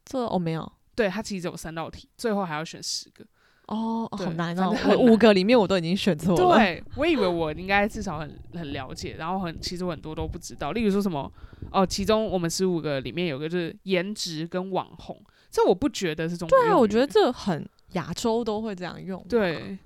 [0.05, 0.71] 这哦没有。
[0.95, 3.25] 对，他其实只有三道题，最后还要选十个。
[3.67, 4.71] 哦，好难哦！
[4.71, 10.73] 反正很我五个里面我都已经选错了。，对，我以为我应该至少很很了解，然后很其实我很多都不知道。
[10.73, 11.33] 例如说什么
[11.73, 15.19] 哦，其中我们十五个里面有个就是颜值跟网红，
[15.51, 19.79] 这我不觉得是中国对啊，用语我觉得这很亚洲都会这样用。，对，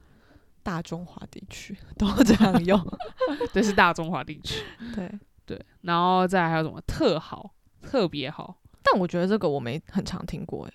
[0.64, 2.98] 大中华地区 都这样用。
[3.54, 4.64] 这是大中华地区。
[4.94, 5.08] 对，
[5.48, 10.72] 对，然后再还有什么特好、特别好、但我觉得这个我没很常听过哎。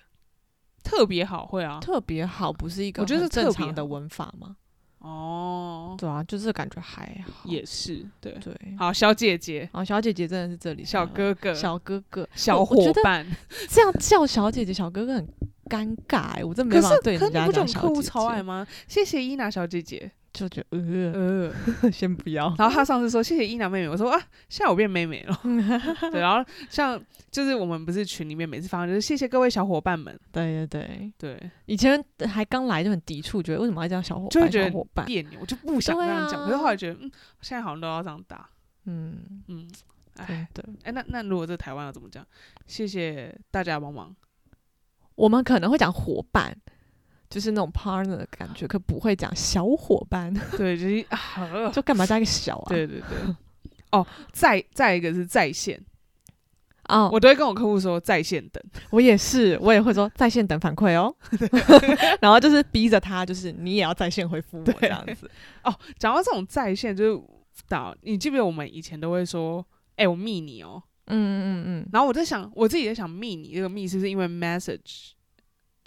[0.82, 1.78] 特别好会啊。
[1.80, 4.56] 特别好不是一个我觉得是正常的文法吗？
[4.98, 7.48] 哦，对啊，就是感觉还好。
[7.48, 8.32] 也是对。
[8.42, 8.54] 对。
[8.76, 13.24] 好，小姐姐、啊，小姐姐真的是这里小哥哥、小哥哥，小伙伴，
[13.70, 15.28] 这样叫小姐姐、小哥哥很
[15.66, 18.66] 尴尬哎，我真没办法对可是你不觉人家讲小得客户超爱吗？
[18.88, 20.10] 谢谢伊娜小姐姐。
[20.34, 22.52] 就觉得呃，呃， 先不要。
[22.58, 25.40] 然后他上次说谢谢伊娜妹妹，我说啊，现在我变妹妹了。
[26.10, 34.30] 对， 然后像就是我们不是群里面每次发就是谢谢各位小伙伴们，对对对，对，以前还刚来就很抵触，觉得为什么要叫小伙伴？
[34.30, 36.42] 就会觉得小伙伴，别扭，我就不想这对样讲。
[36.42, 38.50] 啊可是后来觉得，嗯，现在好像都要这样打，
[38.86, 39.68] 嗯，嗯，
[40.16, 40.72] 哎真的。
[40.82, 42.26] 哎，那那如果在台湾要怎么讲？
[42.66, 44.14] 谢谢大家帮忙。
[45.14, 46.56] 我们可能会讲伙伴，
[47.34, 52.68] 就是那种 partner 的感觉，可不会讲小伙伴， 对，就是啊，就干嘛加一个小啊？
[52.68, 53.34] 对对对。
[53.90, 55.84] 哦，再再一个是在线，
[56.88, 58.62] 哦，我都会跟我客户说在线等。
[58.90, 61.12] 我也是，我也会说在线等反馈哦，
[62.22, 65.28] 然后就是逼着他，就是你也要在线回复我这样子。
[65.64, 67.22] 哦，讲到这种在线，就是
[67.68, 69.66] 导，你记不记得我们以前都会说，
[69.96, 75.10] 哎、我密你哦，嗯嗯嗯嗯，然后我在想，我自己在想密你这个密是不是因为 message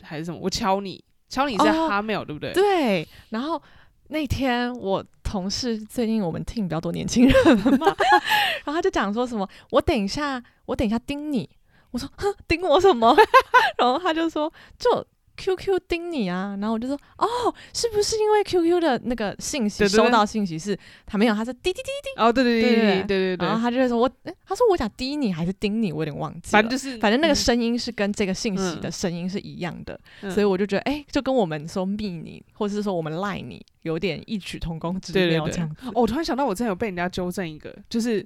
[0.01, 0.39] 还是什么？
[0.41, 2.53] 我敲你，敲你是在哦 Hotmail、对不对？
[2.53, 3.07] 对。
[3.29, 3.61] 然后
[4.09, 7.87] 那天我同事最近我们 team 比较多年轻人嘛，
[8.63, 11.49] 然后他就讲说什么，我等一下，我等一下盯你。
[11.91, 13.15] 我说，哼，盯我什么？
[13.77, 15.05] 然后他就说，就
[15.37, 16.57] QQ 盯你啊。
[16.59, 17.27] 然后我就说，哦，
[17.73, 22.21] 是不是因为 QQ 的那个信息收到信息是他没有，他是滴滴滴滴。
[22.21, 24.09] 哦，对对对对对对对然后，他就会说我，
[24.45, 26.51] 他说我想滴你还是盯你，我有点忘记了。
[26.51, 38.25] 反正就是反正那个嗯声音是跟这个信息嗯的声音是一样的，嗯所以我就觉得，哎、就跟我们说密你，或者是说我们赖你，有点异曲同工之妙这样我突然想到，我之前有被人家纠正一个，就是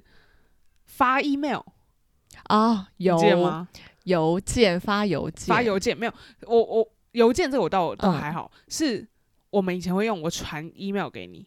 [0.86, 1.60] 发 email，
[2.44, 3.68] 啊，你邮记得吗？
[4.04, 6.12] 邮件发邮件发邮件没有，
[6.46, 9.06] 我我邮件这个我倒倒嗯还好，是
[9.50, 11.46] 我们以前会用我传 email 给你，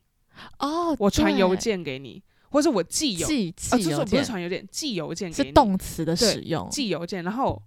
[0.60, 7.62] 哦，我传邮件给你，或者我寄邮，寄啊，就是不是传邮件，寄邮件给是你，动词的对使用，寄邮件，然后。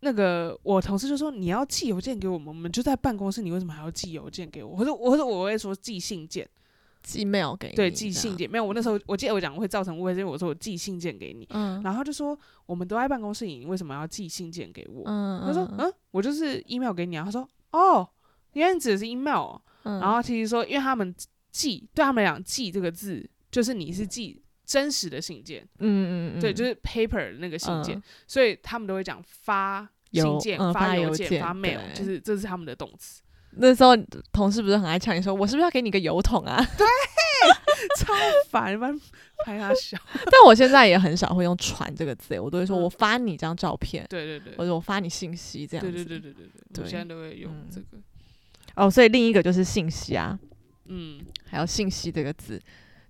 [0.00, 4.76] 那个我同事就说你要寄邮件给我们，我们就在办公室，你为什么还要寄邮件给我？
[4.76, 6.48] 或者或者我会说寄信件，
[7.06, 8.50] 寄 mail 给你，对，寄，信件。
[8.50, 11.80] 没有，我那时候我记得我讲会造成误会，是因为我说我寄信件给你，嗯。
[11.84, 15.04] 然后他就说我们都在办公室里，你为什么要寄信件给我？
[15.06, 17.24] 嗯，他说嗯，我就是 email 给你啊。
[17.24, 18.08] 他说哦，
[18.54, 21.14] 原来你指的是 email 哦、嗯，然后其实说，因为他们
[21.52, 28.02] 寄对他们来讲，寄这个字就是你是寄真实的信件，嗯嗯嗯，对，就是 paper 的那个信件，嗯。
[28.26, 33.22] 所以他们都会讲发信邮件、嗯发邮件、发 mail，就是这是他们的动词，
[33.58, 33.96] 那时候
[34.32, 36.56] 同事不是很爱呛你说，我是不是要给你个油桶啊？
[36.76, 36.86] 对
[37.98, 38.12] 超
[38.48, 39.00] 烦，反正
[39.44, 39.98] 拍他笑。
[40.30, 45.92] 但我现在也很少会用传这个字，我都会说嗯我发你一张照片，对对对，或者我发你信息这样子。
[45.92, 46.88] 对对对对对对，我对。
[46.88, 47.66] 现在都会用嗯。
[47.70, 47.86] 这个，
[48.74, 50.38] 哦，所以另一个就是信息啊，
[50.86, 52.60] 嗯，还有信息这个字，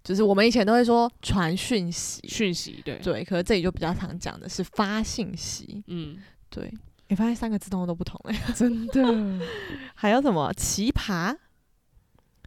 [0.03, 6.19] 就是我们以前都会说传讯息，讯息，对，对，可是这里就比较常讲的是发信息，嗯，
[6.51, 6.73] 对。
[7.09, 9.47] 你发现三个字都不同哎、真的，
[9.95, 11.37] 还有什么奇葩？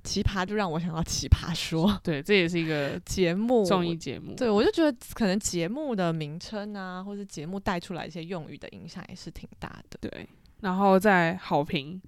[0.02, 10.00] 奇葩就让我想到奇葩说 对，这也是一个 节目综艺节目，对，我就觉得可能节目的名称啊，或是节目带出来一些用语的影响也是挺大的。
[10.00, 10.28] 对，
[10.62, 12.02] 然后再好评，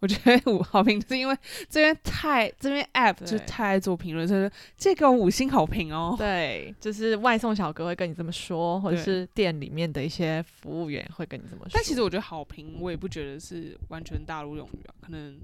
[0.00, 1.36] 我觉得五好评是因为
[1.68, 6.14] 这边太这边 app 就太爱做评论，所以说这个五星好评哦。
[6.18, 11.70] 对，就是外送小哥会跟你这么说，或者是店里面的一些服务员会跟你这么说。
[11.72, 15.38] 但其实我觉得好评，我也不觉得是完全大陆用语啊，可能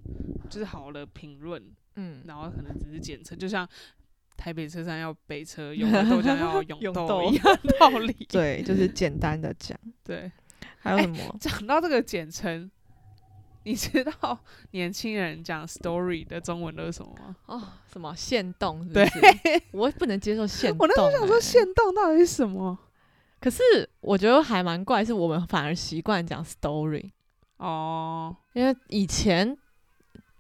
[0.49, 1.63] 就是好的评论，
[1.97, 3.69] 嗯，然后可能只是简称，就像
[4.37, 8.13] 台北车站要北车，永和豆浆 要永豆永豆一样道理。
[8.31, 9.79] 对，就是简单的讲。
[10.03, 10.31] 对，
[10.79, 11.37] 还有什么？
[11.41, 12.71] 讲到这个简称，
[13.67, 14.39] 你知道
[14.71, 17.37] 年轻人讲 story 的中文都是什么吗？
[17.47, 19.63] 哦，什么限动是不对是？
[19.73, 22.79] 我不能接受限动、我那时候想说欸限动到底是什么？
[23.41, 23.61] 可是
[24.01, 27.11] 我觉得还蛮怪，是我们反而习惯讲 story，
[27.57, 29.57] 哦，因为以前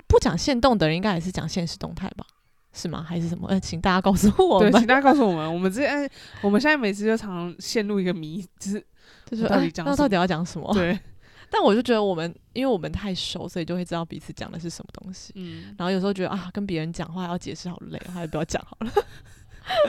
[0.06, 2.24] 不讲限动的人，应该也是讲现实动态吧？
[2.72, 3.02] 是吗？
[3.02, 3.48] 还是什么？
[3.48, 4.86] 呃，请大家告诉我对，们请。
[4.86, 6.08] 大家告诉我们，我们之前
[6.42, 8.86] 我们现在每次就常常陷入一个迷，就是
[9.24, 10.72] 就是到底哎讲那到底要讲什么？
[10.72, 10.96] 对，
[11.50, 15.32] 但我就觉得我们，因为我们太熟，所以就会知道彼此讲的是什么东西。
[15.36, 18.92] 嗯，然后有时候觉得啊，跟别人讲话要解释好累，还是不要讲好了。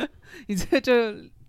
[0.48, 0.94] 你这就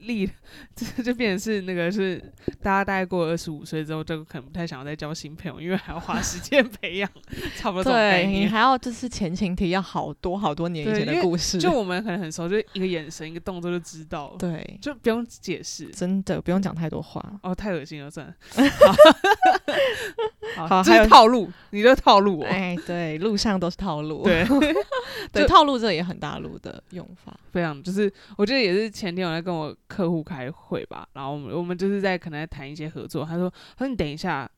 [0.00, 0.28] 立，
[0.74, 2.18] 这就变成是那个是
[2.62, 7.10] 大家大概过二十五岁之后，就可能不太想要再交新朋友，因为还要花时间 培养，
[7.56, 8.46] 差不多对你。
[8.46, 11.58] 还要就是前情提要好多好多年以前的故事。
[11.58, 15.86] 就我们可能很熟，就一个眼神、一个动作就知道了，对，就不用解释。
[15.86, 17.22] 真的不用讲太多话。
[17.42, 18.34] 哦，太恶心了，算了。
[20.56, 22.44] 好，还有是套路，你这套路我。
[22.44, 24.24] 哎，对，路上都是套路。
[24.24, 24.44] 对，
[25.30, 27.38] 对，就套路这也很大陆的用法。
[27.52, 34.48] 非常就是，我觉得也是前天我在跟我客户开会吧，然后我们我们就是在可能在谈一些合作，他说他说你等一下，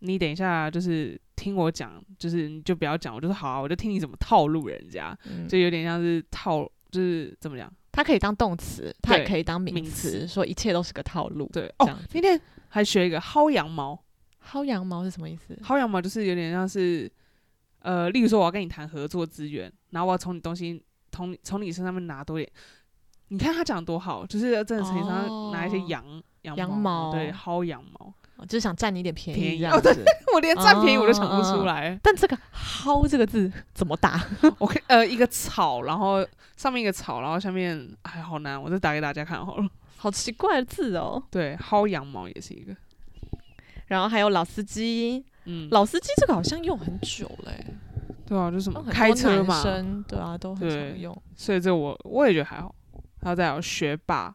[0.00, 7.72] 你等一下就是听我讲，就是你就不要讲，我就说好啊，我就听你怎么套路人家，嗯，就有点像是套，就是怎么讲？
[7.92, 11.48] 它可以当动词，它也可以当名名词，说一切都是个套路。
[11.52, 14.00] 对哦这样，那天还学一个薅羊毛，
[14.44, 15.58] 薅羊毛是什么意思？
[15.62, 17.10] 薅羊毛就是有点像是，
[17.80, 22.50] 呃，例如说我要跟你谈合作资源，然后我要从你东西从从你身上面拿多点。
[23.30, 28.06] 你看他讲得多好，就是真的从你身上拿一些哦羊、羊羊毛，对，薅羊毛。
[28.06, 28.14] 哦
[28.48, 29.62] 就是想占你一点便宜。
[30.32, 32.00] 我连占便宜我都想不出来。
[32.02, 34.18] 但这个“薅”这个字怎么打？
[34.56, 39.68] 我呃一个草，然后上面一个草，然后下面哎好难，我再打给大家看好了。
[39.98, 41.22] 好奇怪的字哦。
[41.30, 42.74] 对，薅羊毛也是一个，
[43.88, 47.74] 然后还有老司机，嗯，老司机这个好像用很久嘞欸，
[48.24, 49.62] 对啊，就是什么开车嘛，
[50.08, 51.22] 对啊，都很对常用。
[51.36, 52.74] 所以这我我也觉得还好。
[53.20, 54.34] 然后再有学霸，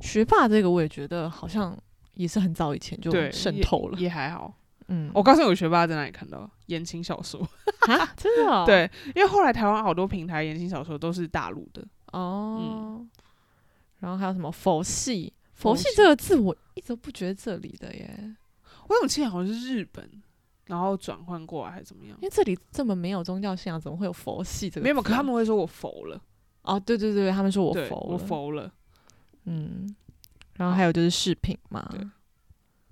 [0.00, 1.76] 学霸这个我也觉得好像
[2.14, 3.98] 也是很早以前就渗透了。
[3.98, 4.52] 也还好。
[4.88, 7.40] 嗯，我告诉你，我学霸在哪里看到言情小说？
[7.88, 12.58] 啊，真的、哦？， 对，因为后来台湾好多平台言情小说都是大陆的，哦。
[12.60, 13.10] 嗯
[14.00, 15.32] 然后还有什么佛系？
[15.54, 18.36] 佛佛系系这个字我一直都不觉得这里的耶，
[18.86, 20.06] 我怎么记得好像是日本，
[20.66, 22.28] 然后转换过来还是怎么样因？
[22.28, 24.84] 为这里这么没有宗教信仰，怎么会有佛系这个啊？
[24.84, 26.20] 没有，可他们会说我佛了，
[26.64, 28.72] 哦，对对对，他们说我对佛了，我佛了，
[29.44, 29.94] 嗯。
[30.56, 32.00] 然后还有就是饰品嘛对，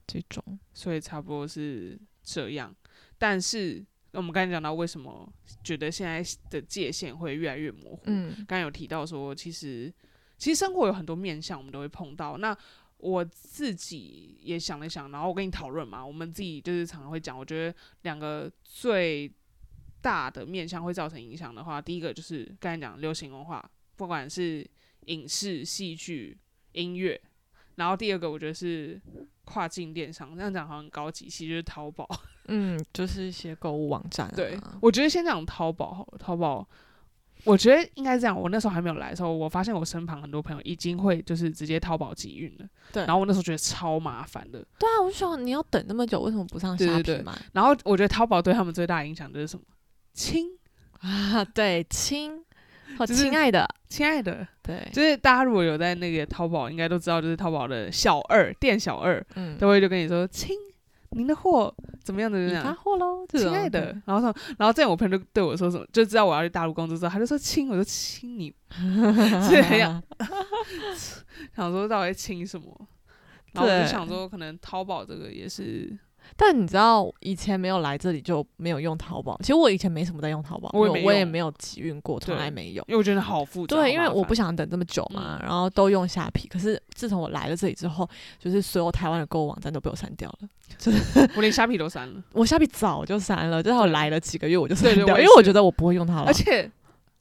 [0.05, 2.75] 这种所以差不多是这样。
[3.19, 3.81] 但是
[4.15, 5.33] 我们刚才讲到为什么
[5.63, 9.95] 觉得现在的界限会越来越模糊，嗯刚刚有提到说，其实
[10.39, 12.37] 其实生活有很多面向，我们都会碰到。
[12.37, 12.57] 那
[12.97, 19.33] 我自己也想了想，然后我跟你讨论嘛，我们自己就是常常会讲，我觉得两个最
[20.03, 23.65] 大的面向会造成影响的话，第一个就是刚才讲流行文化，
[23.97, 24.69] 不管是
[25.07, 26.37] 影视、戏剧、
[26.73, 27.19] 音乐，
[27.77, 29.01] 然后第二个我觉得是
[29.45, 32.07] 跨境电商，这样讲好像很高级，其实就是淘宝。
[32.49, 34.33] 嗯，就是一些购物网站、啊。
[34.35, 36.19] 对，我觉得先讲淘宝好了。
[36.19, 36.69] 淘宝，
[37.45, 38.39] 我觉得应该这样。
[38.39, 42.69] 我那时候还没有来的时候，我发现我身旁很多朋友已经会就是直接淘宝集运了。
[42.93, 44.59] 对然后我那时候觉得超麻烦的。
[44.77, 49.65] 对啊，我就想你要等那么久，为什么不上对对对虾皮买然后我觉得淘宝对他们最大的影响就是什么？
[50.13, 50.47] 亲，
[51.01, 51.45] 啊？
[51.45, 52.43] 对，亲，
[52.97, 60.57] 好就是亲爱的，亲爱的，对，就是大家如果有在那个淘宝，应该都知道，就是淘宝的小二店小二嗯，都会就跟你说，亲，
[61.11, 62.65] 您的货怎么样怎么样。
[62.65, 70.03] 发货喽，亲爱的，，然后说，然后这样我朋友就对我说什么，就知道我要去大陆工作之后，他就说亲，我就亲你， 是这样。
[71.57, 72.89] 想说到底亲什么，
[73.53, 75.97] 然后我就想说，可能淘宝这个也是，
[76.37, 79.37] 但你知道，以前没有来这里就没有用淘宝。
[79.41, 82.85] 其实我以前没什么在用淘宝，我我也没有集运过，从来没有。
[82.89, 86.49] 因为我觉得好复杂，对，因为我不想，等这么久嘛，嗯然后都用虾皮。
[86.49, 88.09] 可是自从我来了这里之后，
[88.39, 90.49] 就是所有台湾的购物网站都被我删掉了。
[91.37, 96.33] 我连虾皮都删了， 我虾皮早就删了，就是我来了几个月我就删掉，因为我觉得我不会用它了而。
[96.33, 96.71] 且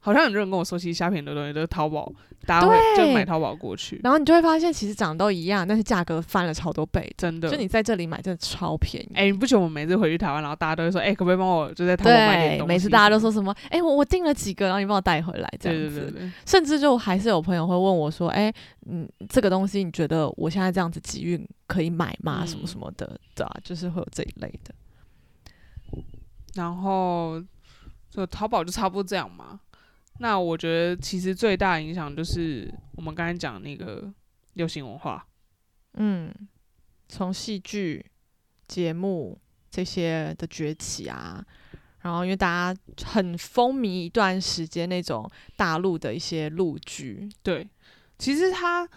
[0.02, 2.12] 好像很多人跟我说，其实虾皮很多东西都是淘宝，
[2.48, 7.08] 大家会就买淘宝过去，然后你就会发现，其实长得都一样，但是价格翻了超多倍。
[7.16, 7.56] 真的就。
[7.56, 9.12] 你在这里买真的超便宜。
[9.14, 12.74] 哎、你不觉得我们每次回去台湾，然后大家都会说，哎、可不可以帮我就在淘宝买点，东西？
[12.74, 16.00] 每次大家都说，什么，哎、我我订了几个，然后你帮我带回来这样子。
[16.00, 18.52] 对对对，甚至就还是有朋友会问我说，哎、
[18.88, 22.40] 嗯，这个东西你觉得我现在这样子集运可以买吗？
[22.42, 24.74] 嗯什么什么的，对啊，就是会有这一类的。
[26.56, 27.42] 然后
[28.10, 29.60] 就淘宝就差不多这样嘛。
[30.22, 34.14] 那我觉得其实最大影响就是我们刚才讲那个
[34.54, 35.26] 流行文化，
[35.96, 36.32] 嗯，
[37.10, 38.06] 从戏剧、
[38.68, 39.36] 节目
[39.72, 41.44] 这些的崛起啊，
[42.02, 47.68] 然后因为大家很风靡一段时间那种大陆的一些陆剧，对，
[48.20, 48.88] 其实它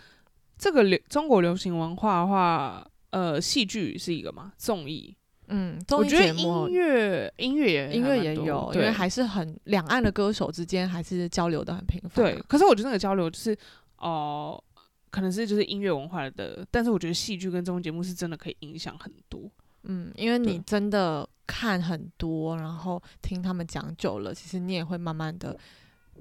[0.59, 5.17] 这个流中国流行文化的话，呃，戏剧是一个嘛，综艺，
[5.49, 6.75] 嗯，我觉得节目音。
[6.75, 13.57] 乐音乐也音乐也有，因为还是很两岸的歌手之间还是交流的很频繁啊、对，可是我觉得那个交流就是
[13.99, 14.63] 哦、
[15.11, 19.51] 可能是就是音乐文化的，但是我觉得戏剧跟综艺节目是真的可以影响很多。
[19.85, 25.59] 嗯，因为你真的看很多，然后听他们讲久了，其实你也会慢慢的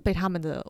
[0.03, 0.65] 被他们的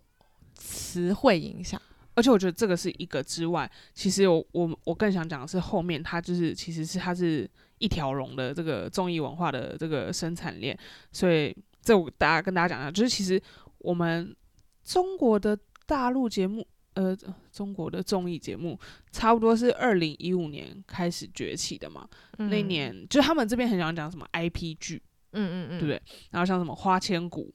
[0.54, 1.82] 词汇影响。
[2.16, 10.78] 而且我觉得这个是一个之外，其实我我我更想讲的是后面他就是其实是他是一条龙的这个综艺文化的这个生产链，
[11.12, 13.42] 所以这我大家跟大家讲一下，就是其实
[13.80, 14.36] 我们
[14.84, 17.16] 中国的大陆节目，呃，
[17.52, 18.80] 中国的综艺节目
[19.12, 22.08] 差不多是二零一五年开始崛起的嘛，
[22.38, 23.06] 那年。
[23.10, 26.02] 就是他们这边很想讲什么 IP 剧，嗯嗯嗯，对不对？
[26.32, 27.54] 然后像什么花千骨、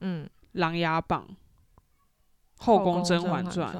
[0.00, 1.28] 嗯，琅琊榜、
[2.64, 3.72] 《后宫甄甄嬛，传》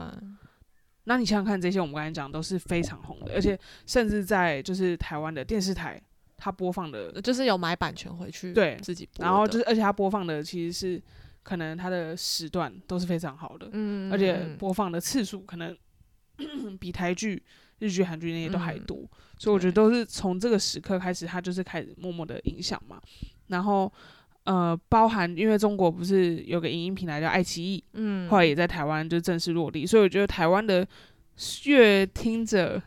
[1.09, 6.01] 那你想想看，这些我们刚才讲都是非常红的，而且甚至在就是台湾的电视台，
[6.37, 11.03] 它播放的，就是有买版权回去对自己播，然后就是而且它播放的其实是
[11.43, 15.75] 可能它的时段都是非常好的，嗯，嗯，而且嗯播放的次数可能
[16.79, 17.43] 比台剧、
[17.79, 18.85] 日剧、韩剧那些都还嗯。
[18.85, 18.99] 多，
[19.39, 23.01] 所以我觉得都是从这个时刻开始，它就是开始默默的影响嘛。
[23.49, 23.91] 然后
[24.49, 30.89] 呃，包含因为中国不是有个影音平台叫爱奇艺，嗯，后来也在台湾就正式落地，所以我觉得台湾的
[31.67, 32.81] 乐听者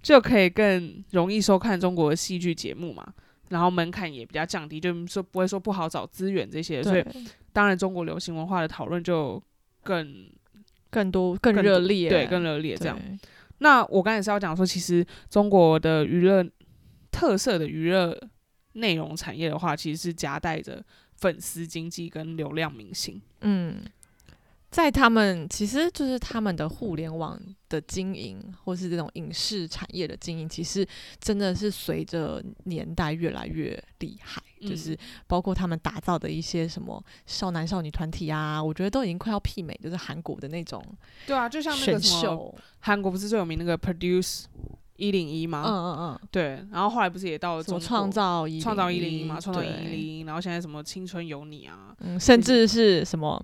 [0.00, 3.06] 就可以更容易收看中国的戏剧节目嘛，
[3.50, 7.04] 然后门槛也比较降低，就说不会说不好找资源这些，所以，
[7.52, 9.42] 当然中国流行文化的讨论就
[9.82, 10.26] 更
[10.88, 12.98] 更多更更热烈，对更热烈这样。
[13.58, 16.42] 那我刚才是要讲说，其实中国的娱乐
[17.10, 18.18] 特色的娱乐
[18.78, 20.82] 内容产业的话，其实是夹带着
[21.16, 23.20] 粉丝经济跟流量明星。
[23.42, 23.82] 嗯，
[24.70, 30.86] 在他们其实就是他们的互联网的经营，或是这种影视产业的经营，其实
[31.20, 34.42] 真的是随着年代越来越厉害。
[34.60, 34.98] 嗯就是
[35.28, 40.84] 包括他们打造的一些什么少男少女团体啊，我觉得都已经快要媲美，就是韩国的那种
[41.28, 42.54] 对啊，就像那选个什么秀。
[42.80, 44.46] 韩国不是最有名那个 Produce
[44.98, 45.64] 一零一嗯吗？
[45.66, 53.42] 嗯嗯，对，然后后来不是也到了什么创造一创造一零一嘛，创造一对零一，然后现在什么青春有你啊，嗯，甚至是什么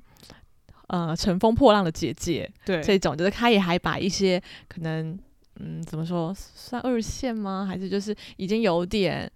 [0.88, 5.18] 呃乘风破浪的姐姐对，这种，就是他也还把一些可能
[5.60, 7.64] 嗯怎么说算二线吗？
[7.66, 9.30] 还是就是已经有点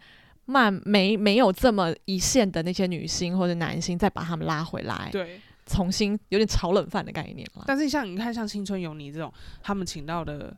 [0.44, 5.40] 慢没没有这么一线的那些女星或者男星，再把他们拉回来，对。
[5.70, 7.64] 重新有点炒冷饭的概念了。
[7.66, 9.30] 但是像你看，像青春有你这种，
[9.62, 10.50] 他们请到的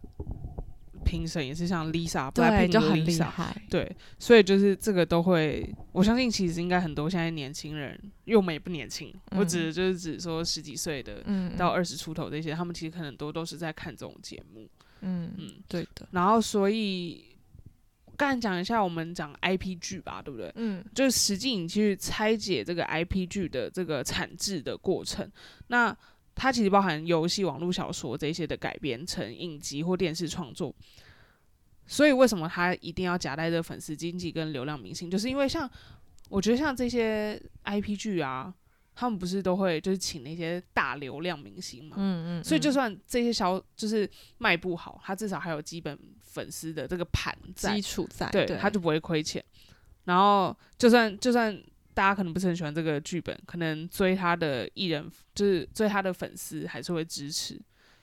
[1.05, 3.55] 评审也是像 Lisa，对就很厉害。
[3.69, 9.49] 对，所以就是这个都会，我相信其实应该很多现在年轻人，因为我们也不年轻，我嗯。
[9.49, 14.69] 指的就是指说十几岁的嗯，到二十出头这些，他们其实可能很多都是在看这种节目，
[15.01, 17.25] 嗯嗯，对的，然后所以
[18.17, 20.53] 刚才讲一下我们讲 IP 剧吧，对不对？
[20.57, 20.85] 嗯。
[20.95, 25.31] 就是实际你去拆解这个 IP 剧的这个产制的过程，
[25.69, 25.97] 那
[26.41, 30.75] 它其实包含游戏、网络小说这些的改编成影集或电视创作。
[31.87, 35.11] 所以为什么它一定要夹带着粉丝经济跟流量明星？
[35.11, 35.71] 就是因为像
[36.31, 38.55] 我觉得像这些 IP 剧啊，
[38.95, 49.45] 他们不是都会就是请那些大流量明星嘛，嗯嗯，所以就嗯算这些销就是卖不好，他至少还有基本粉丝的这个盘在基，础在，对，他就不会亏钱。
[50.05, 51.61] 然后就算就算
[52.01, 57.61] 大家可能不是很喜欢这个剧本，可能追他的艺人就是追他的粉丝还是会支持。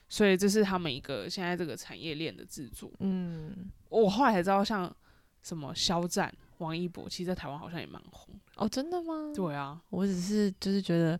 [0.07, 2.91] 所以这是他们一个现在这个产业链的制作。
[2.99, 4.95] 嗯我后来才知道，像
[5.41, 8.51] 什么肖战、王一博，其实在台湾好像也蛮红的。
[8.57, 9.33] 哦，真的吗？
[9.35, 11.19] 对啊，我只是就是觉得，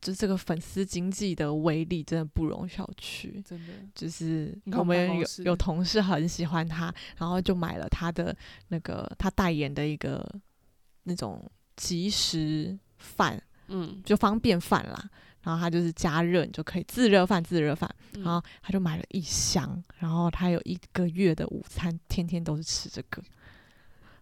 [0.00, 3.42] 就这个粉丝经济的威力真的不容小觑。
[3.44, 3.74] 真的。
[3.94, 8.34] 就是我们有有同事很喜欢他，然后就买了他的
[8.68, 10.26] 那个他代言的一个
[11.02, 11.44] 那种
[11.80, 15.08] 即食饭，嗯，就方便饭啦。
[15.42, 17.88] 然后它就是加热，你就可以自热饭自热饭。
[18.14, 23.22] 嗯然后他就买了一箱，然后他有一个月的午餐，天天都是吃这个，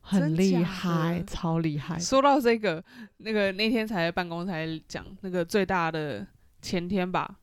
[0.00, 1.98] 很厉害，超厉害。
[1.98, 2.84] 说到这个，
[3.16, 6.24] 那个那天才在办公才讲那个最大的
[6.62, 7.36] 前天吧，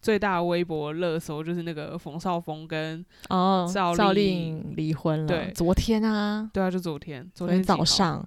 [0.00, 8.26] 最大微博热搜就是那个冯绍峰跟哦，赵赵丽丽颖离婚了，对昨天啊，对啊，就昨天，昨昨天早，上，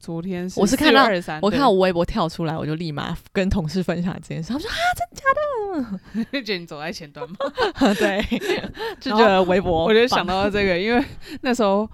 [0.00, 1.04] 昨天是我是看到
[1.42, 6.24] 我看到我微博跳出来，我就立马跟同事分享这件事，他说啊，真的假的？
[6.32, 7.36] 就 觉得你走在前端嘛，
[7.74, 8.22] 啊， 对，
[8.98, 11.04] 就觉得微博，我就想，到这个，因为
[11.42, 11.88] 那时候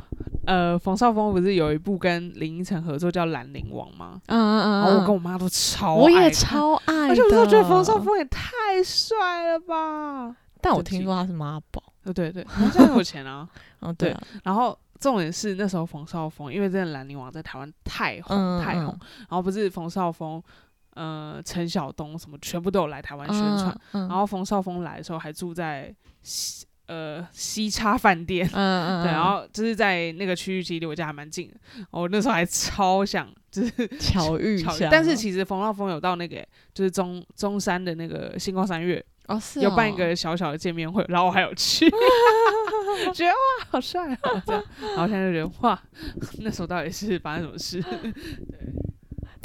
[0.46, 4.20] 呃，冯绍峰不是有一部跟林依晨合作叫《兰陵王》吗？
[4.28, 8.40] 嗯嗯嗯，然后我跟我我妈都超我也爱，超爱，而且我都觉得冯绍，峰也太
[8.84, 10.34] 帅了吧！
[10.61, 13.48] 但我听说他是妈宝，呃，对对，他很有钱啊。
[13.80, 20.42] 哦，对啊，然后重点是那时候冯绍峰，因为真的《兰陵王》在台湾太红、嗯太红，嗯然后不是冯绍峰、
[20.94, 28.47] 呃陈晓东什么全部都有来台湾宣传，嗯，嗯然后冯绍峰来的时候还住在西呃西叉饭店。
[28.47, 31.55] 对，嗯然后就是在那个区域，其实离我家还蛮近的。
[31.90, 41.89] 我那时候还超想，就是巧遇一巧遇下，但是其实冯绍峰有到那个就是中中山的那个星光三月，哦是有办一哦个小小的见面会，然后我还有去
[43.14, 44.62] 觉得哇好帅啊这样，
[44.95, 45.81] 然后现在就觉得哇，
[46.41, 47.83] 那时候到底是发生什么事？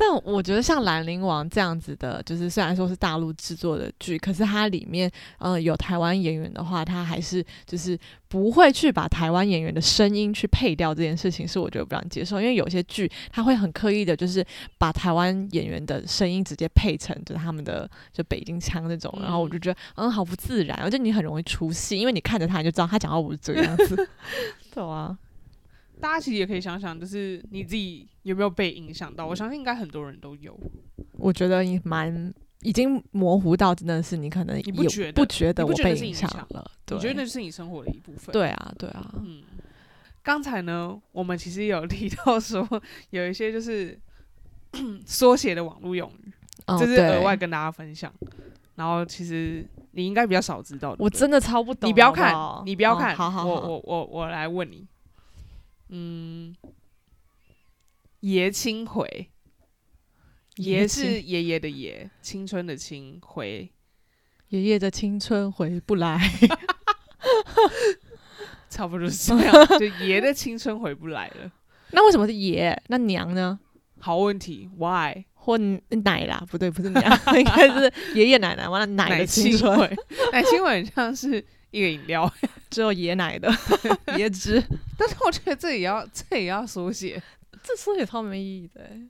[0.03, 7.95] 但我觉得像《兰陵王》这样子的，就是虽然说是大陆制作的剧，可是它里面呃有台湾演员的话，它还是就是
[8.27, 12.41] 不会去把台湾演员的声音去配掉这件事情，是我觉得不让接受。
[12.41, 14.43] 因为有些剧它会很刻意的，就是
[14.79, 24.09] 把台湾演员的声音直接配成就是他们的就北京腔那种，然后我就觉得嗯好不自然，而且你很容易出戏，因为你看着他你就知道他讲话不是这个样子。
[24.73, 25.15] 对啊，
[26.01, 29.25] 大家其实也可以想想，就是你自己有没有被影响到？
[29.25, 30.59] 我相信应该很多人都有。
[31.13, 32.33] 我觉得你蛮
[32.63, 36.71] 已经模糊到真的是你可能你不觉得不觉得我被影响响了？
[36.85, 39.43] 对，你觉得那是你生活的一部分？，对啊，对啊，嗯。
[40.23, 42.67] 刚才呢，我们其实有提到说，
[43.09, 43.99] 有一些就是
[45.05, 46.31] 缩写的网络用语，
[46.67, 48.13] 哦这是额外跟大家分享。
[48.75, 51.03] 然后其实你应该比较少知道的。
[51.03, 51.89] 我真的超不懂。
[51.89, 52.35] 你不要看
[52.65, 54.87] 你不要看，好好好，我我我我来问你，
[55.91, 56.55] 嗯，
[58.21, 59.29] 爷青回，
[60.55, 63.69] 爷是爷爷的爷，青春的青，回
[64.47, 66.19] 爷爷的青春回不来。
[68.69, 71.51] 差不多是这样， 就爷的青春回不来了。
[71.91, 72.81] 那为什么是爷？
[72.87, 73.59] 那娘呢？
[73.99, 75.25] 好问题，Why？
[75.33, 76.41] 或奶啦？
[76.49, 77.03] 不对，不是娘，
[77.37, 78.69] 应该是爷爷奶奶。
[78.69, 79.93] 完了，奶的青春回，
[80.31, 82.31] 奶青回很像是一个饮料，
[82.69, 83.49] 只有椰奶的
[84.17, 84.61] 椰汁，
[84.97, 87.21] 但是我觉得这也要这也要缩写，
[87.63, 89.01] 这说也超没意义的欸。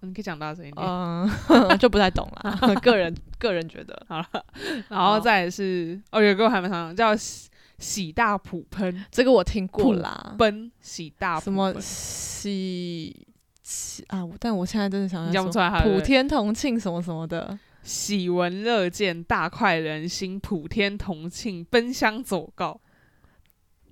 [0.00, 0.86] 你可以讲大声一点。
[0.86, 1.28] 嗯，
[1.78, 2.74] 就不太懂了。
[2.82, 4.44] 个人个人觉得，好了，
[4.88, 7.48] 然后再是哦，有个还蛮常叫喜
[7.80, 10.36] 喜大普喷，这个我听过啦。
[10.38, 13.26] 奔喜大什么喜
[13.60, 14.24] 喜啊？
[14.38, 17.58] 但我现在真的想你讲不出来普天同庆什么什么的。
[17.82, 22.80] 喜闻乐见，大快人心，普天同庆，奔相走告。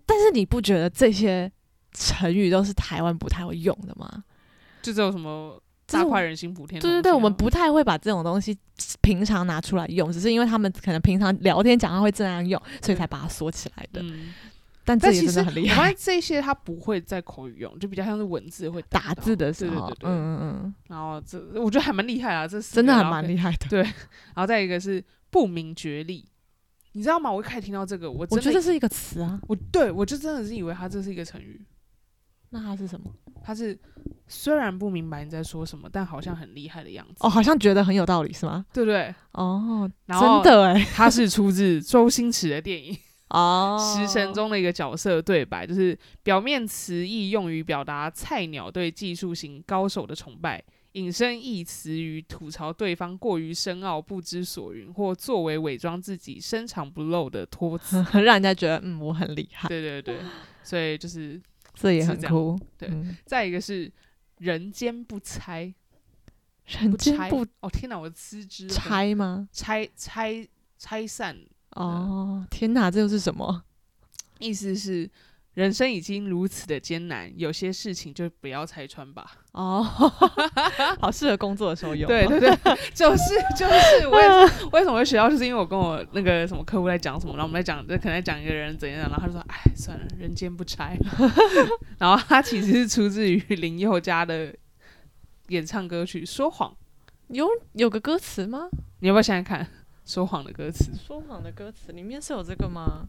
[0.05, 1.51] 但是你不觉得这些
[1.93, 4.24] 成语都是台湾不太会用的吗？
[4.82, 7.01] 就这种什么大快人心，普天同庆啊。
[7.01, 8.57] 对对对，我们不太会把这种东西
[9.01, 14.01] 平常拿出来用，只是因为他们可能平常聊天讲话会这样用，所以才把它缩起来的。
[14.03, 14.32] 嗯，
[14.87, 15.97] 但这也真的很厉害我发现。
[15.99, 20.11] 这些它不会在口语用，就比较像是文字会打到字的时候，对对对对。
[20.11, 23.66] 嗯嗯嗯，然后这我觉得还蛮厉害啊，这四真的还蛮厉害的。
[23.68, 26.24] 对然后再一个是不明觉厉，
[26.93, 27.30] 你知道吗？
[27.30, 31.61] 我一开始听到这个，我我真的觉得是一个词啊，我对我就真的是以为它这是一个成语，
[32.51, 33.12] 那它是什么？
[33.45, 33.78] 它是
[34.26, 38.64] 虽然不明白你在说什么，但好像很厉害的样子，哦，好像觉得很有道理，是吗？
[38.72, 39.14] 对不对？
[39.32, 42.95] 哦，然后真的哎，它是出自周星驰的电影
[43.31, 50.62] 《哦，食神》中的一个角色对白，就是表面词义用于表达菜鸟对技术型高手的崇拜。
[50.93, 58.03] 引申义词于吐槽对方过于深奥、不知所云，或作为伪装自己深藏不露的托词。
[58.14, 60.18] 让人家觉得嗯我很厉害，对对对，
[60.62, 61.39] 所以就是
[61.74, 62.59] 这也很酷。
[62.79, 63.93] 对嗯再一个是
[64.39, 65.74] 人间不拆，
[66.64, 69.47] 人间不哦天哪，我的辞职拆吗？
[69.53, 70.49] 拆拆
[70.79, 71.37] 拆散，
[71.77, 73.62] 哦，天哪，这又是什么？
[74.39, 75.09] 意思是
[75.55, 79.24] 人生已经如此的艰难，有些事情就不要拆穿吧。
[79.53, 79.83] 哦，
[81.01, 82.07] 好适合工作的时候用。
[82.07, 82.51] 对对对，
[82.93, 83.24] 就是
[83.57, 90.99] 就是我也是为什么会学到，就是因为我跟我那个什么客户在讲什么，然后我们在讲，就可能在讲一个人怎样，然后他就说，哎，算了，人间不拆。
[91.99, 94.55] 然后他其实是出自于林宥嘉的
[95.49, 96.70] 演唱歌曲《说谎》，
[97.29, 98.68] 有有个歌词吗？
[99.01, 99.64] 你要不要现在看
[100.07, 100.92] 《说谎》的歌词？
[100.94, 103.04] 说谎的歌词里面是有这个吗？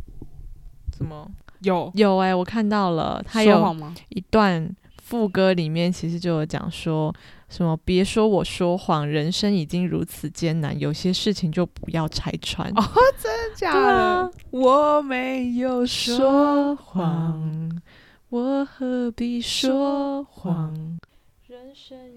[0.97, 1.29] 什么？
[1.61, 3.93] 有有哎、我看到了，他有吗？
[4.09, 4.69] 一段
[5.01, 7.13] 副歌里面其实就有讲说
[7.49, 12.67] 什么，别说我说谎，人生已经如此艰难，有些事情就不要拆穿。
[12.75, 12.83] 哦
[13.21, 14.31] 真的假的？
[14.49, 16.75] 我没有说。
[16.75, 17.81] 谎，
[18.29, 20.99] 我何必说谎？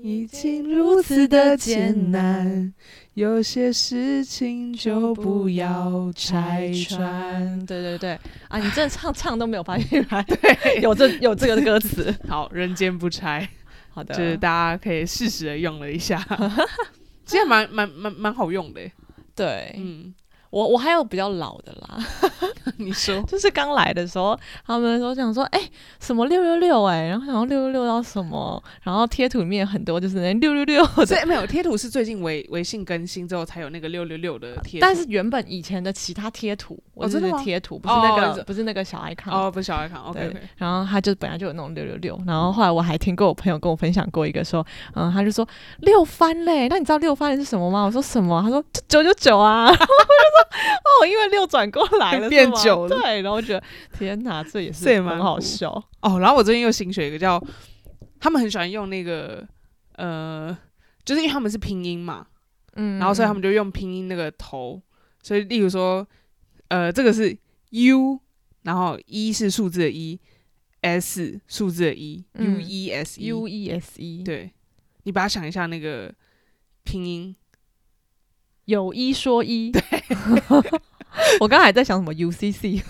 [0.02, 2.72] 已经如此的艰难，
[3.14, 7.64] 有些事情就不要拆穿。
[7.66, 10.80] 对对对，啊，你这唱唱都没有发现来， 对。
[10.80, 12.14] 有这有这个歌词。
[12.28, 13.48] 好，人间不拆，
[13.90, 16.18] 好的，就是大家可以适时的用了一下，
[17.24, 18.80] 其实蛮蛮蛮蛮好用的。
[19.34, 20.12] 对，嗯，
[20.50, 21.98] 我我还有比较老的啦，
[22.78, 25.60] 你说 就是刚来的时候，他们说想说，哎、
[26.00, 39.30] 什么六六六，哎，然后想要六六六到什么，然后贴图里面很多就是那六六六的，这没有贴图是最近微微信更新之后才有那个六六六的贴，但是原本以前的其他贴图，我真的贴图，不是那个、哦不是那个小 icon。
[39.30, 45.46] 哦，不是小爱看，OK 对然后他就本来就有那种六六六，然后后来我还听过我朋友跟我分享过一个说，嗯，他就说
[45.80, 47.84] 六番嘞，那你知道六番是什么吗？
[47.84, 48.42] 我说什么？
[48.42, 50.39] 他说九九九啊， 然后我就说
[51.02, 53.00] 哦，因为六转过来了， 变九了。
[53.00, 53.62] 对，然后我觉得
[53.98, 55.70] 天哪，这也是这也蛮好笑，
[56.00, 57.42] 哦，然后我最近又新学一个叫，
[58.18, 59.46] 他们很喜欢用那个
[59.96, 60.56] 呃，
[61.04, 62.26] 就是因为他们是拼音嘛，
[62.74, 63.34] 嗯，然后所以他嗯。
[63.34, 64.80] 们就用拼音那个头，
[65.22, 66.06] 所以例如说，
[66.68, 67.36] 呃，这个是
[67.70, 68.20] U，
[68.62, 70.18] 然后一是数字的一
[70.82, 74.52] ，S 数字的一、嗯 u E S E，U E S E，，对，
[75.04, 76.12] 你把它想一下那个
[76.84, 77.34] 拼音，
[78.70, 79.72] 有一说一，
[81.40, 82.80] 我刚才还在想什么 U C C，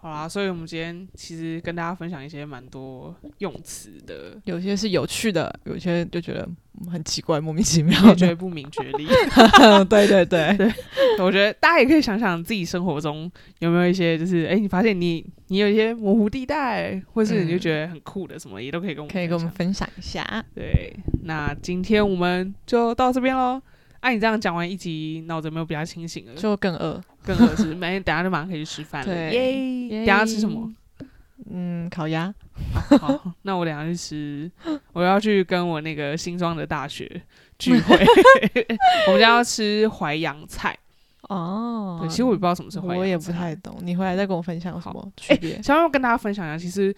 [0.00, 6.48] 好啦，所以我们今天其实跟大家分享一些蛮多用词的，有些是有趣的，有些就觉得
[6.80, 9.06] 嗯很奇怪，莫名其妙我觉，得不明觉厉。
[9.90, 10.72] 对对对 对，
[11.18, 13.28] 我觉得大家也可以想想自己生活中
[13.58, 20.44] 有没有一些，就是哎、你发现你你有一些模糊地带，或是你就嗯觉得很酷的什么，也都可以跟我们可以跟我们分享一下。
[20.54, 20.94] 对，
[21.24, 23.60] 那今天我们就到这边喽。
[24.00, 26.34] 啊，你这样讲完一集，脑子有没有比较清醒了？
[26.36, 27.02] 就更饿。
[27.28, 29.06] 更合适，没，等下就马上可以去吃饭了。
[29.06, 29.88] 对耶！
[29.88, 30.72] 耶等下吃什么？
[31.50, 32.34] 嗯，烤鸭。
[33.00, 34.50] 好，那我等下去吃，
[34.92, 37.08] 我要去跟我那个新庄的大学
[37.58, 37.96] 聚会，
[39.06, 40.76] 我们家要吃淮扬菜。
[41.28, 45.60] 哦对，其实我也不知道什么是淮扬菜，我也不太懂，你回来再跟我分享有什好么区别？
[45.62, 46.94] 想要跟大家分享一下，其实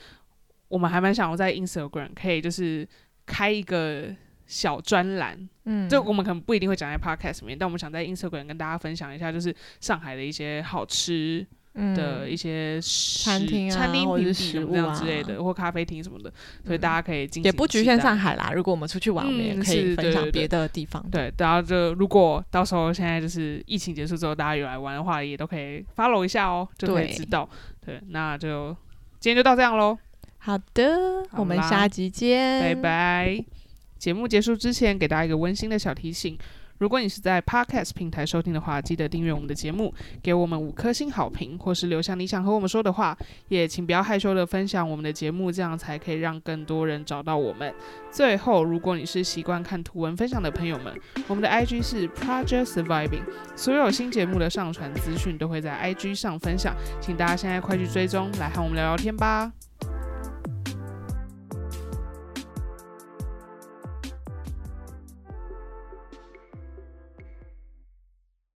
[0.69, 2.89] 我们还蛮想要在 Instagram 可以就是
[3.27, 4.07] 开一个
[4.51, 11.47] 小专栏，嗯，就我们可能不一定会讲在 Podcast 里面，但我们想在 Instagram 跟大家分享一下，就是上海的一些好吃
[11.95, 16.33] 的一些食餐厅啊餐厅或者食物啊这样之类啊的，或咖啡厅什么的，
[16.67, 18.51] 所以大家可以进行也不局限上海啦。
[18.53, 21.01] 如果我们出去玩，我们也嗯可以分享别的地方。
[21.13, 27.49] 对，然后就如果到时候现在就是疫情结束之后，大家有来玩的话，也都可以 follow 一下哦，就可以知道。
[27.87, 28.77] 对，那就
[29.21, 29.97] 今天就到这样喽，
[30.39, 32.75] 好的，好我们下集见，拜。
[32.75, 33.60] 拜。
[34.01, 36.39] 节目结束之前，给大家一个温馨的小提醒：
[36.79, 39.93] 如果你是在 Podcast 平台收听的话，记得订阅我们的节目，
[40.23, 43.15] 给我们五颗星好评，或是留下你想和我们说的话。
[43.49, 47.75] 也请不要害羞的分享我们的节目，这样才可以让更多人找到我们。
[48.11, 50.99] 最后，如果你是习惯看图文分享的朋友们，
[51.29, 53.25] 我们的 IG 是 Project Surviving，
[53.55, 59.53] 所有新节目的上传资讯都会在 IG 上分享，请大家现在快去追踪，来和我们聊聊天吧。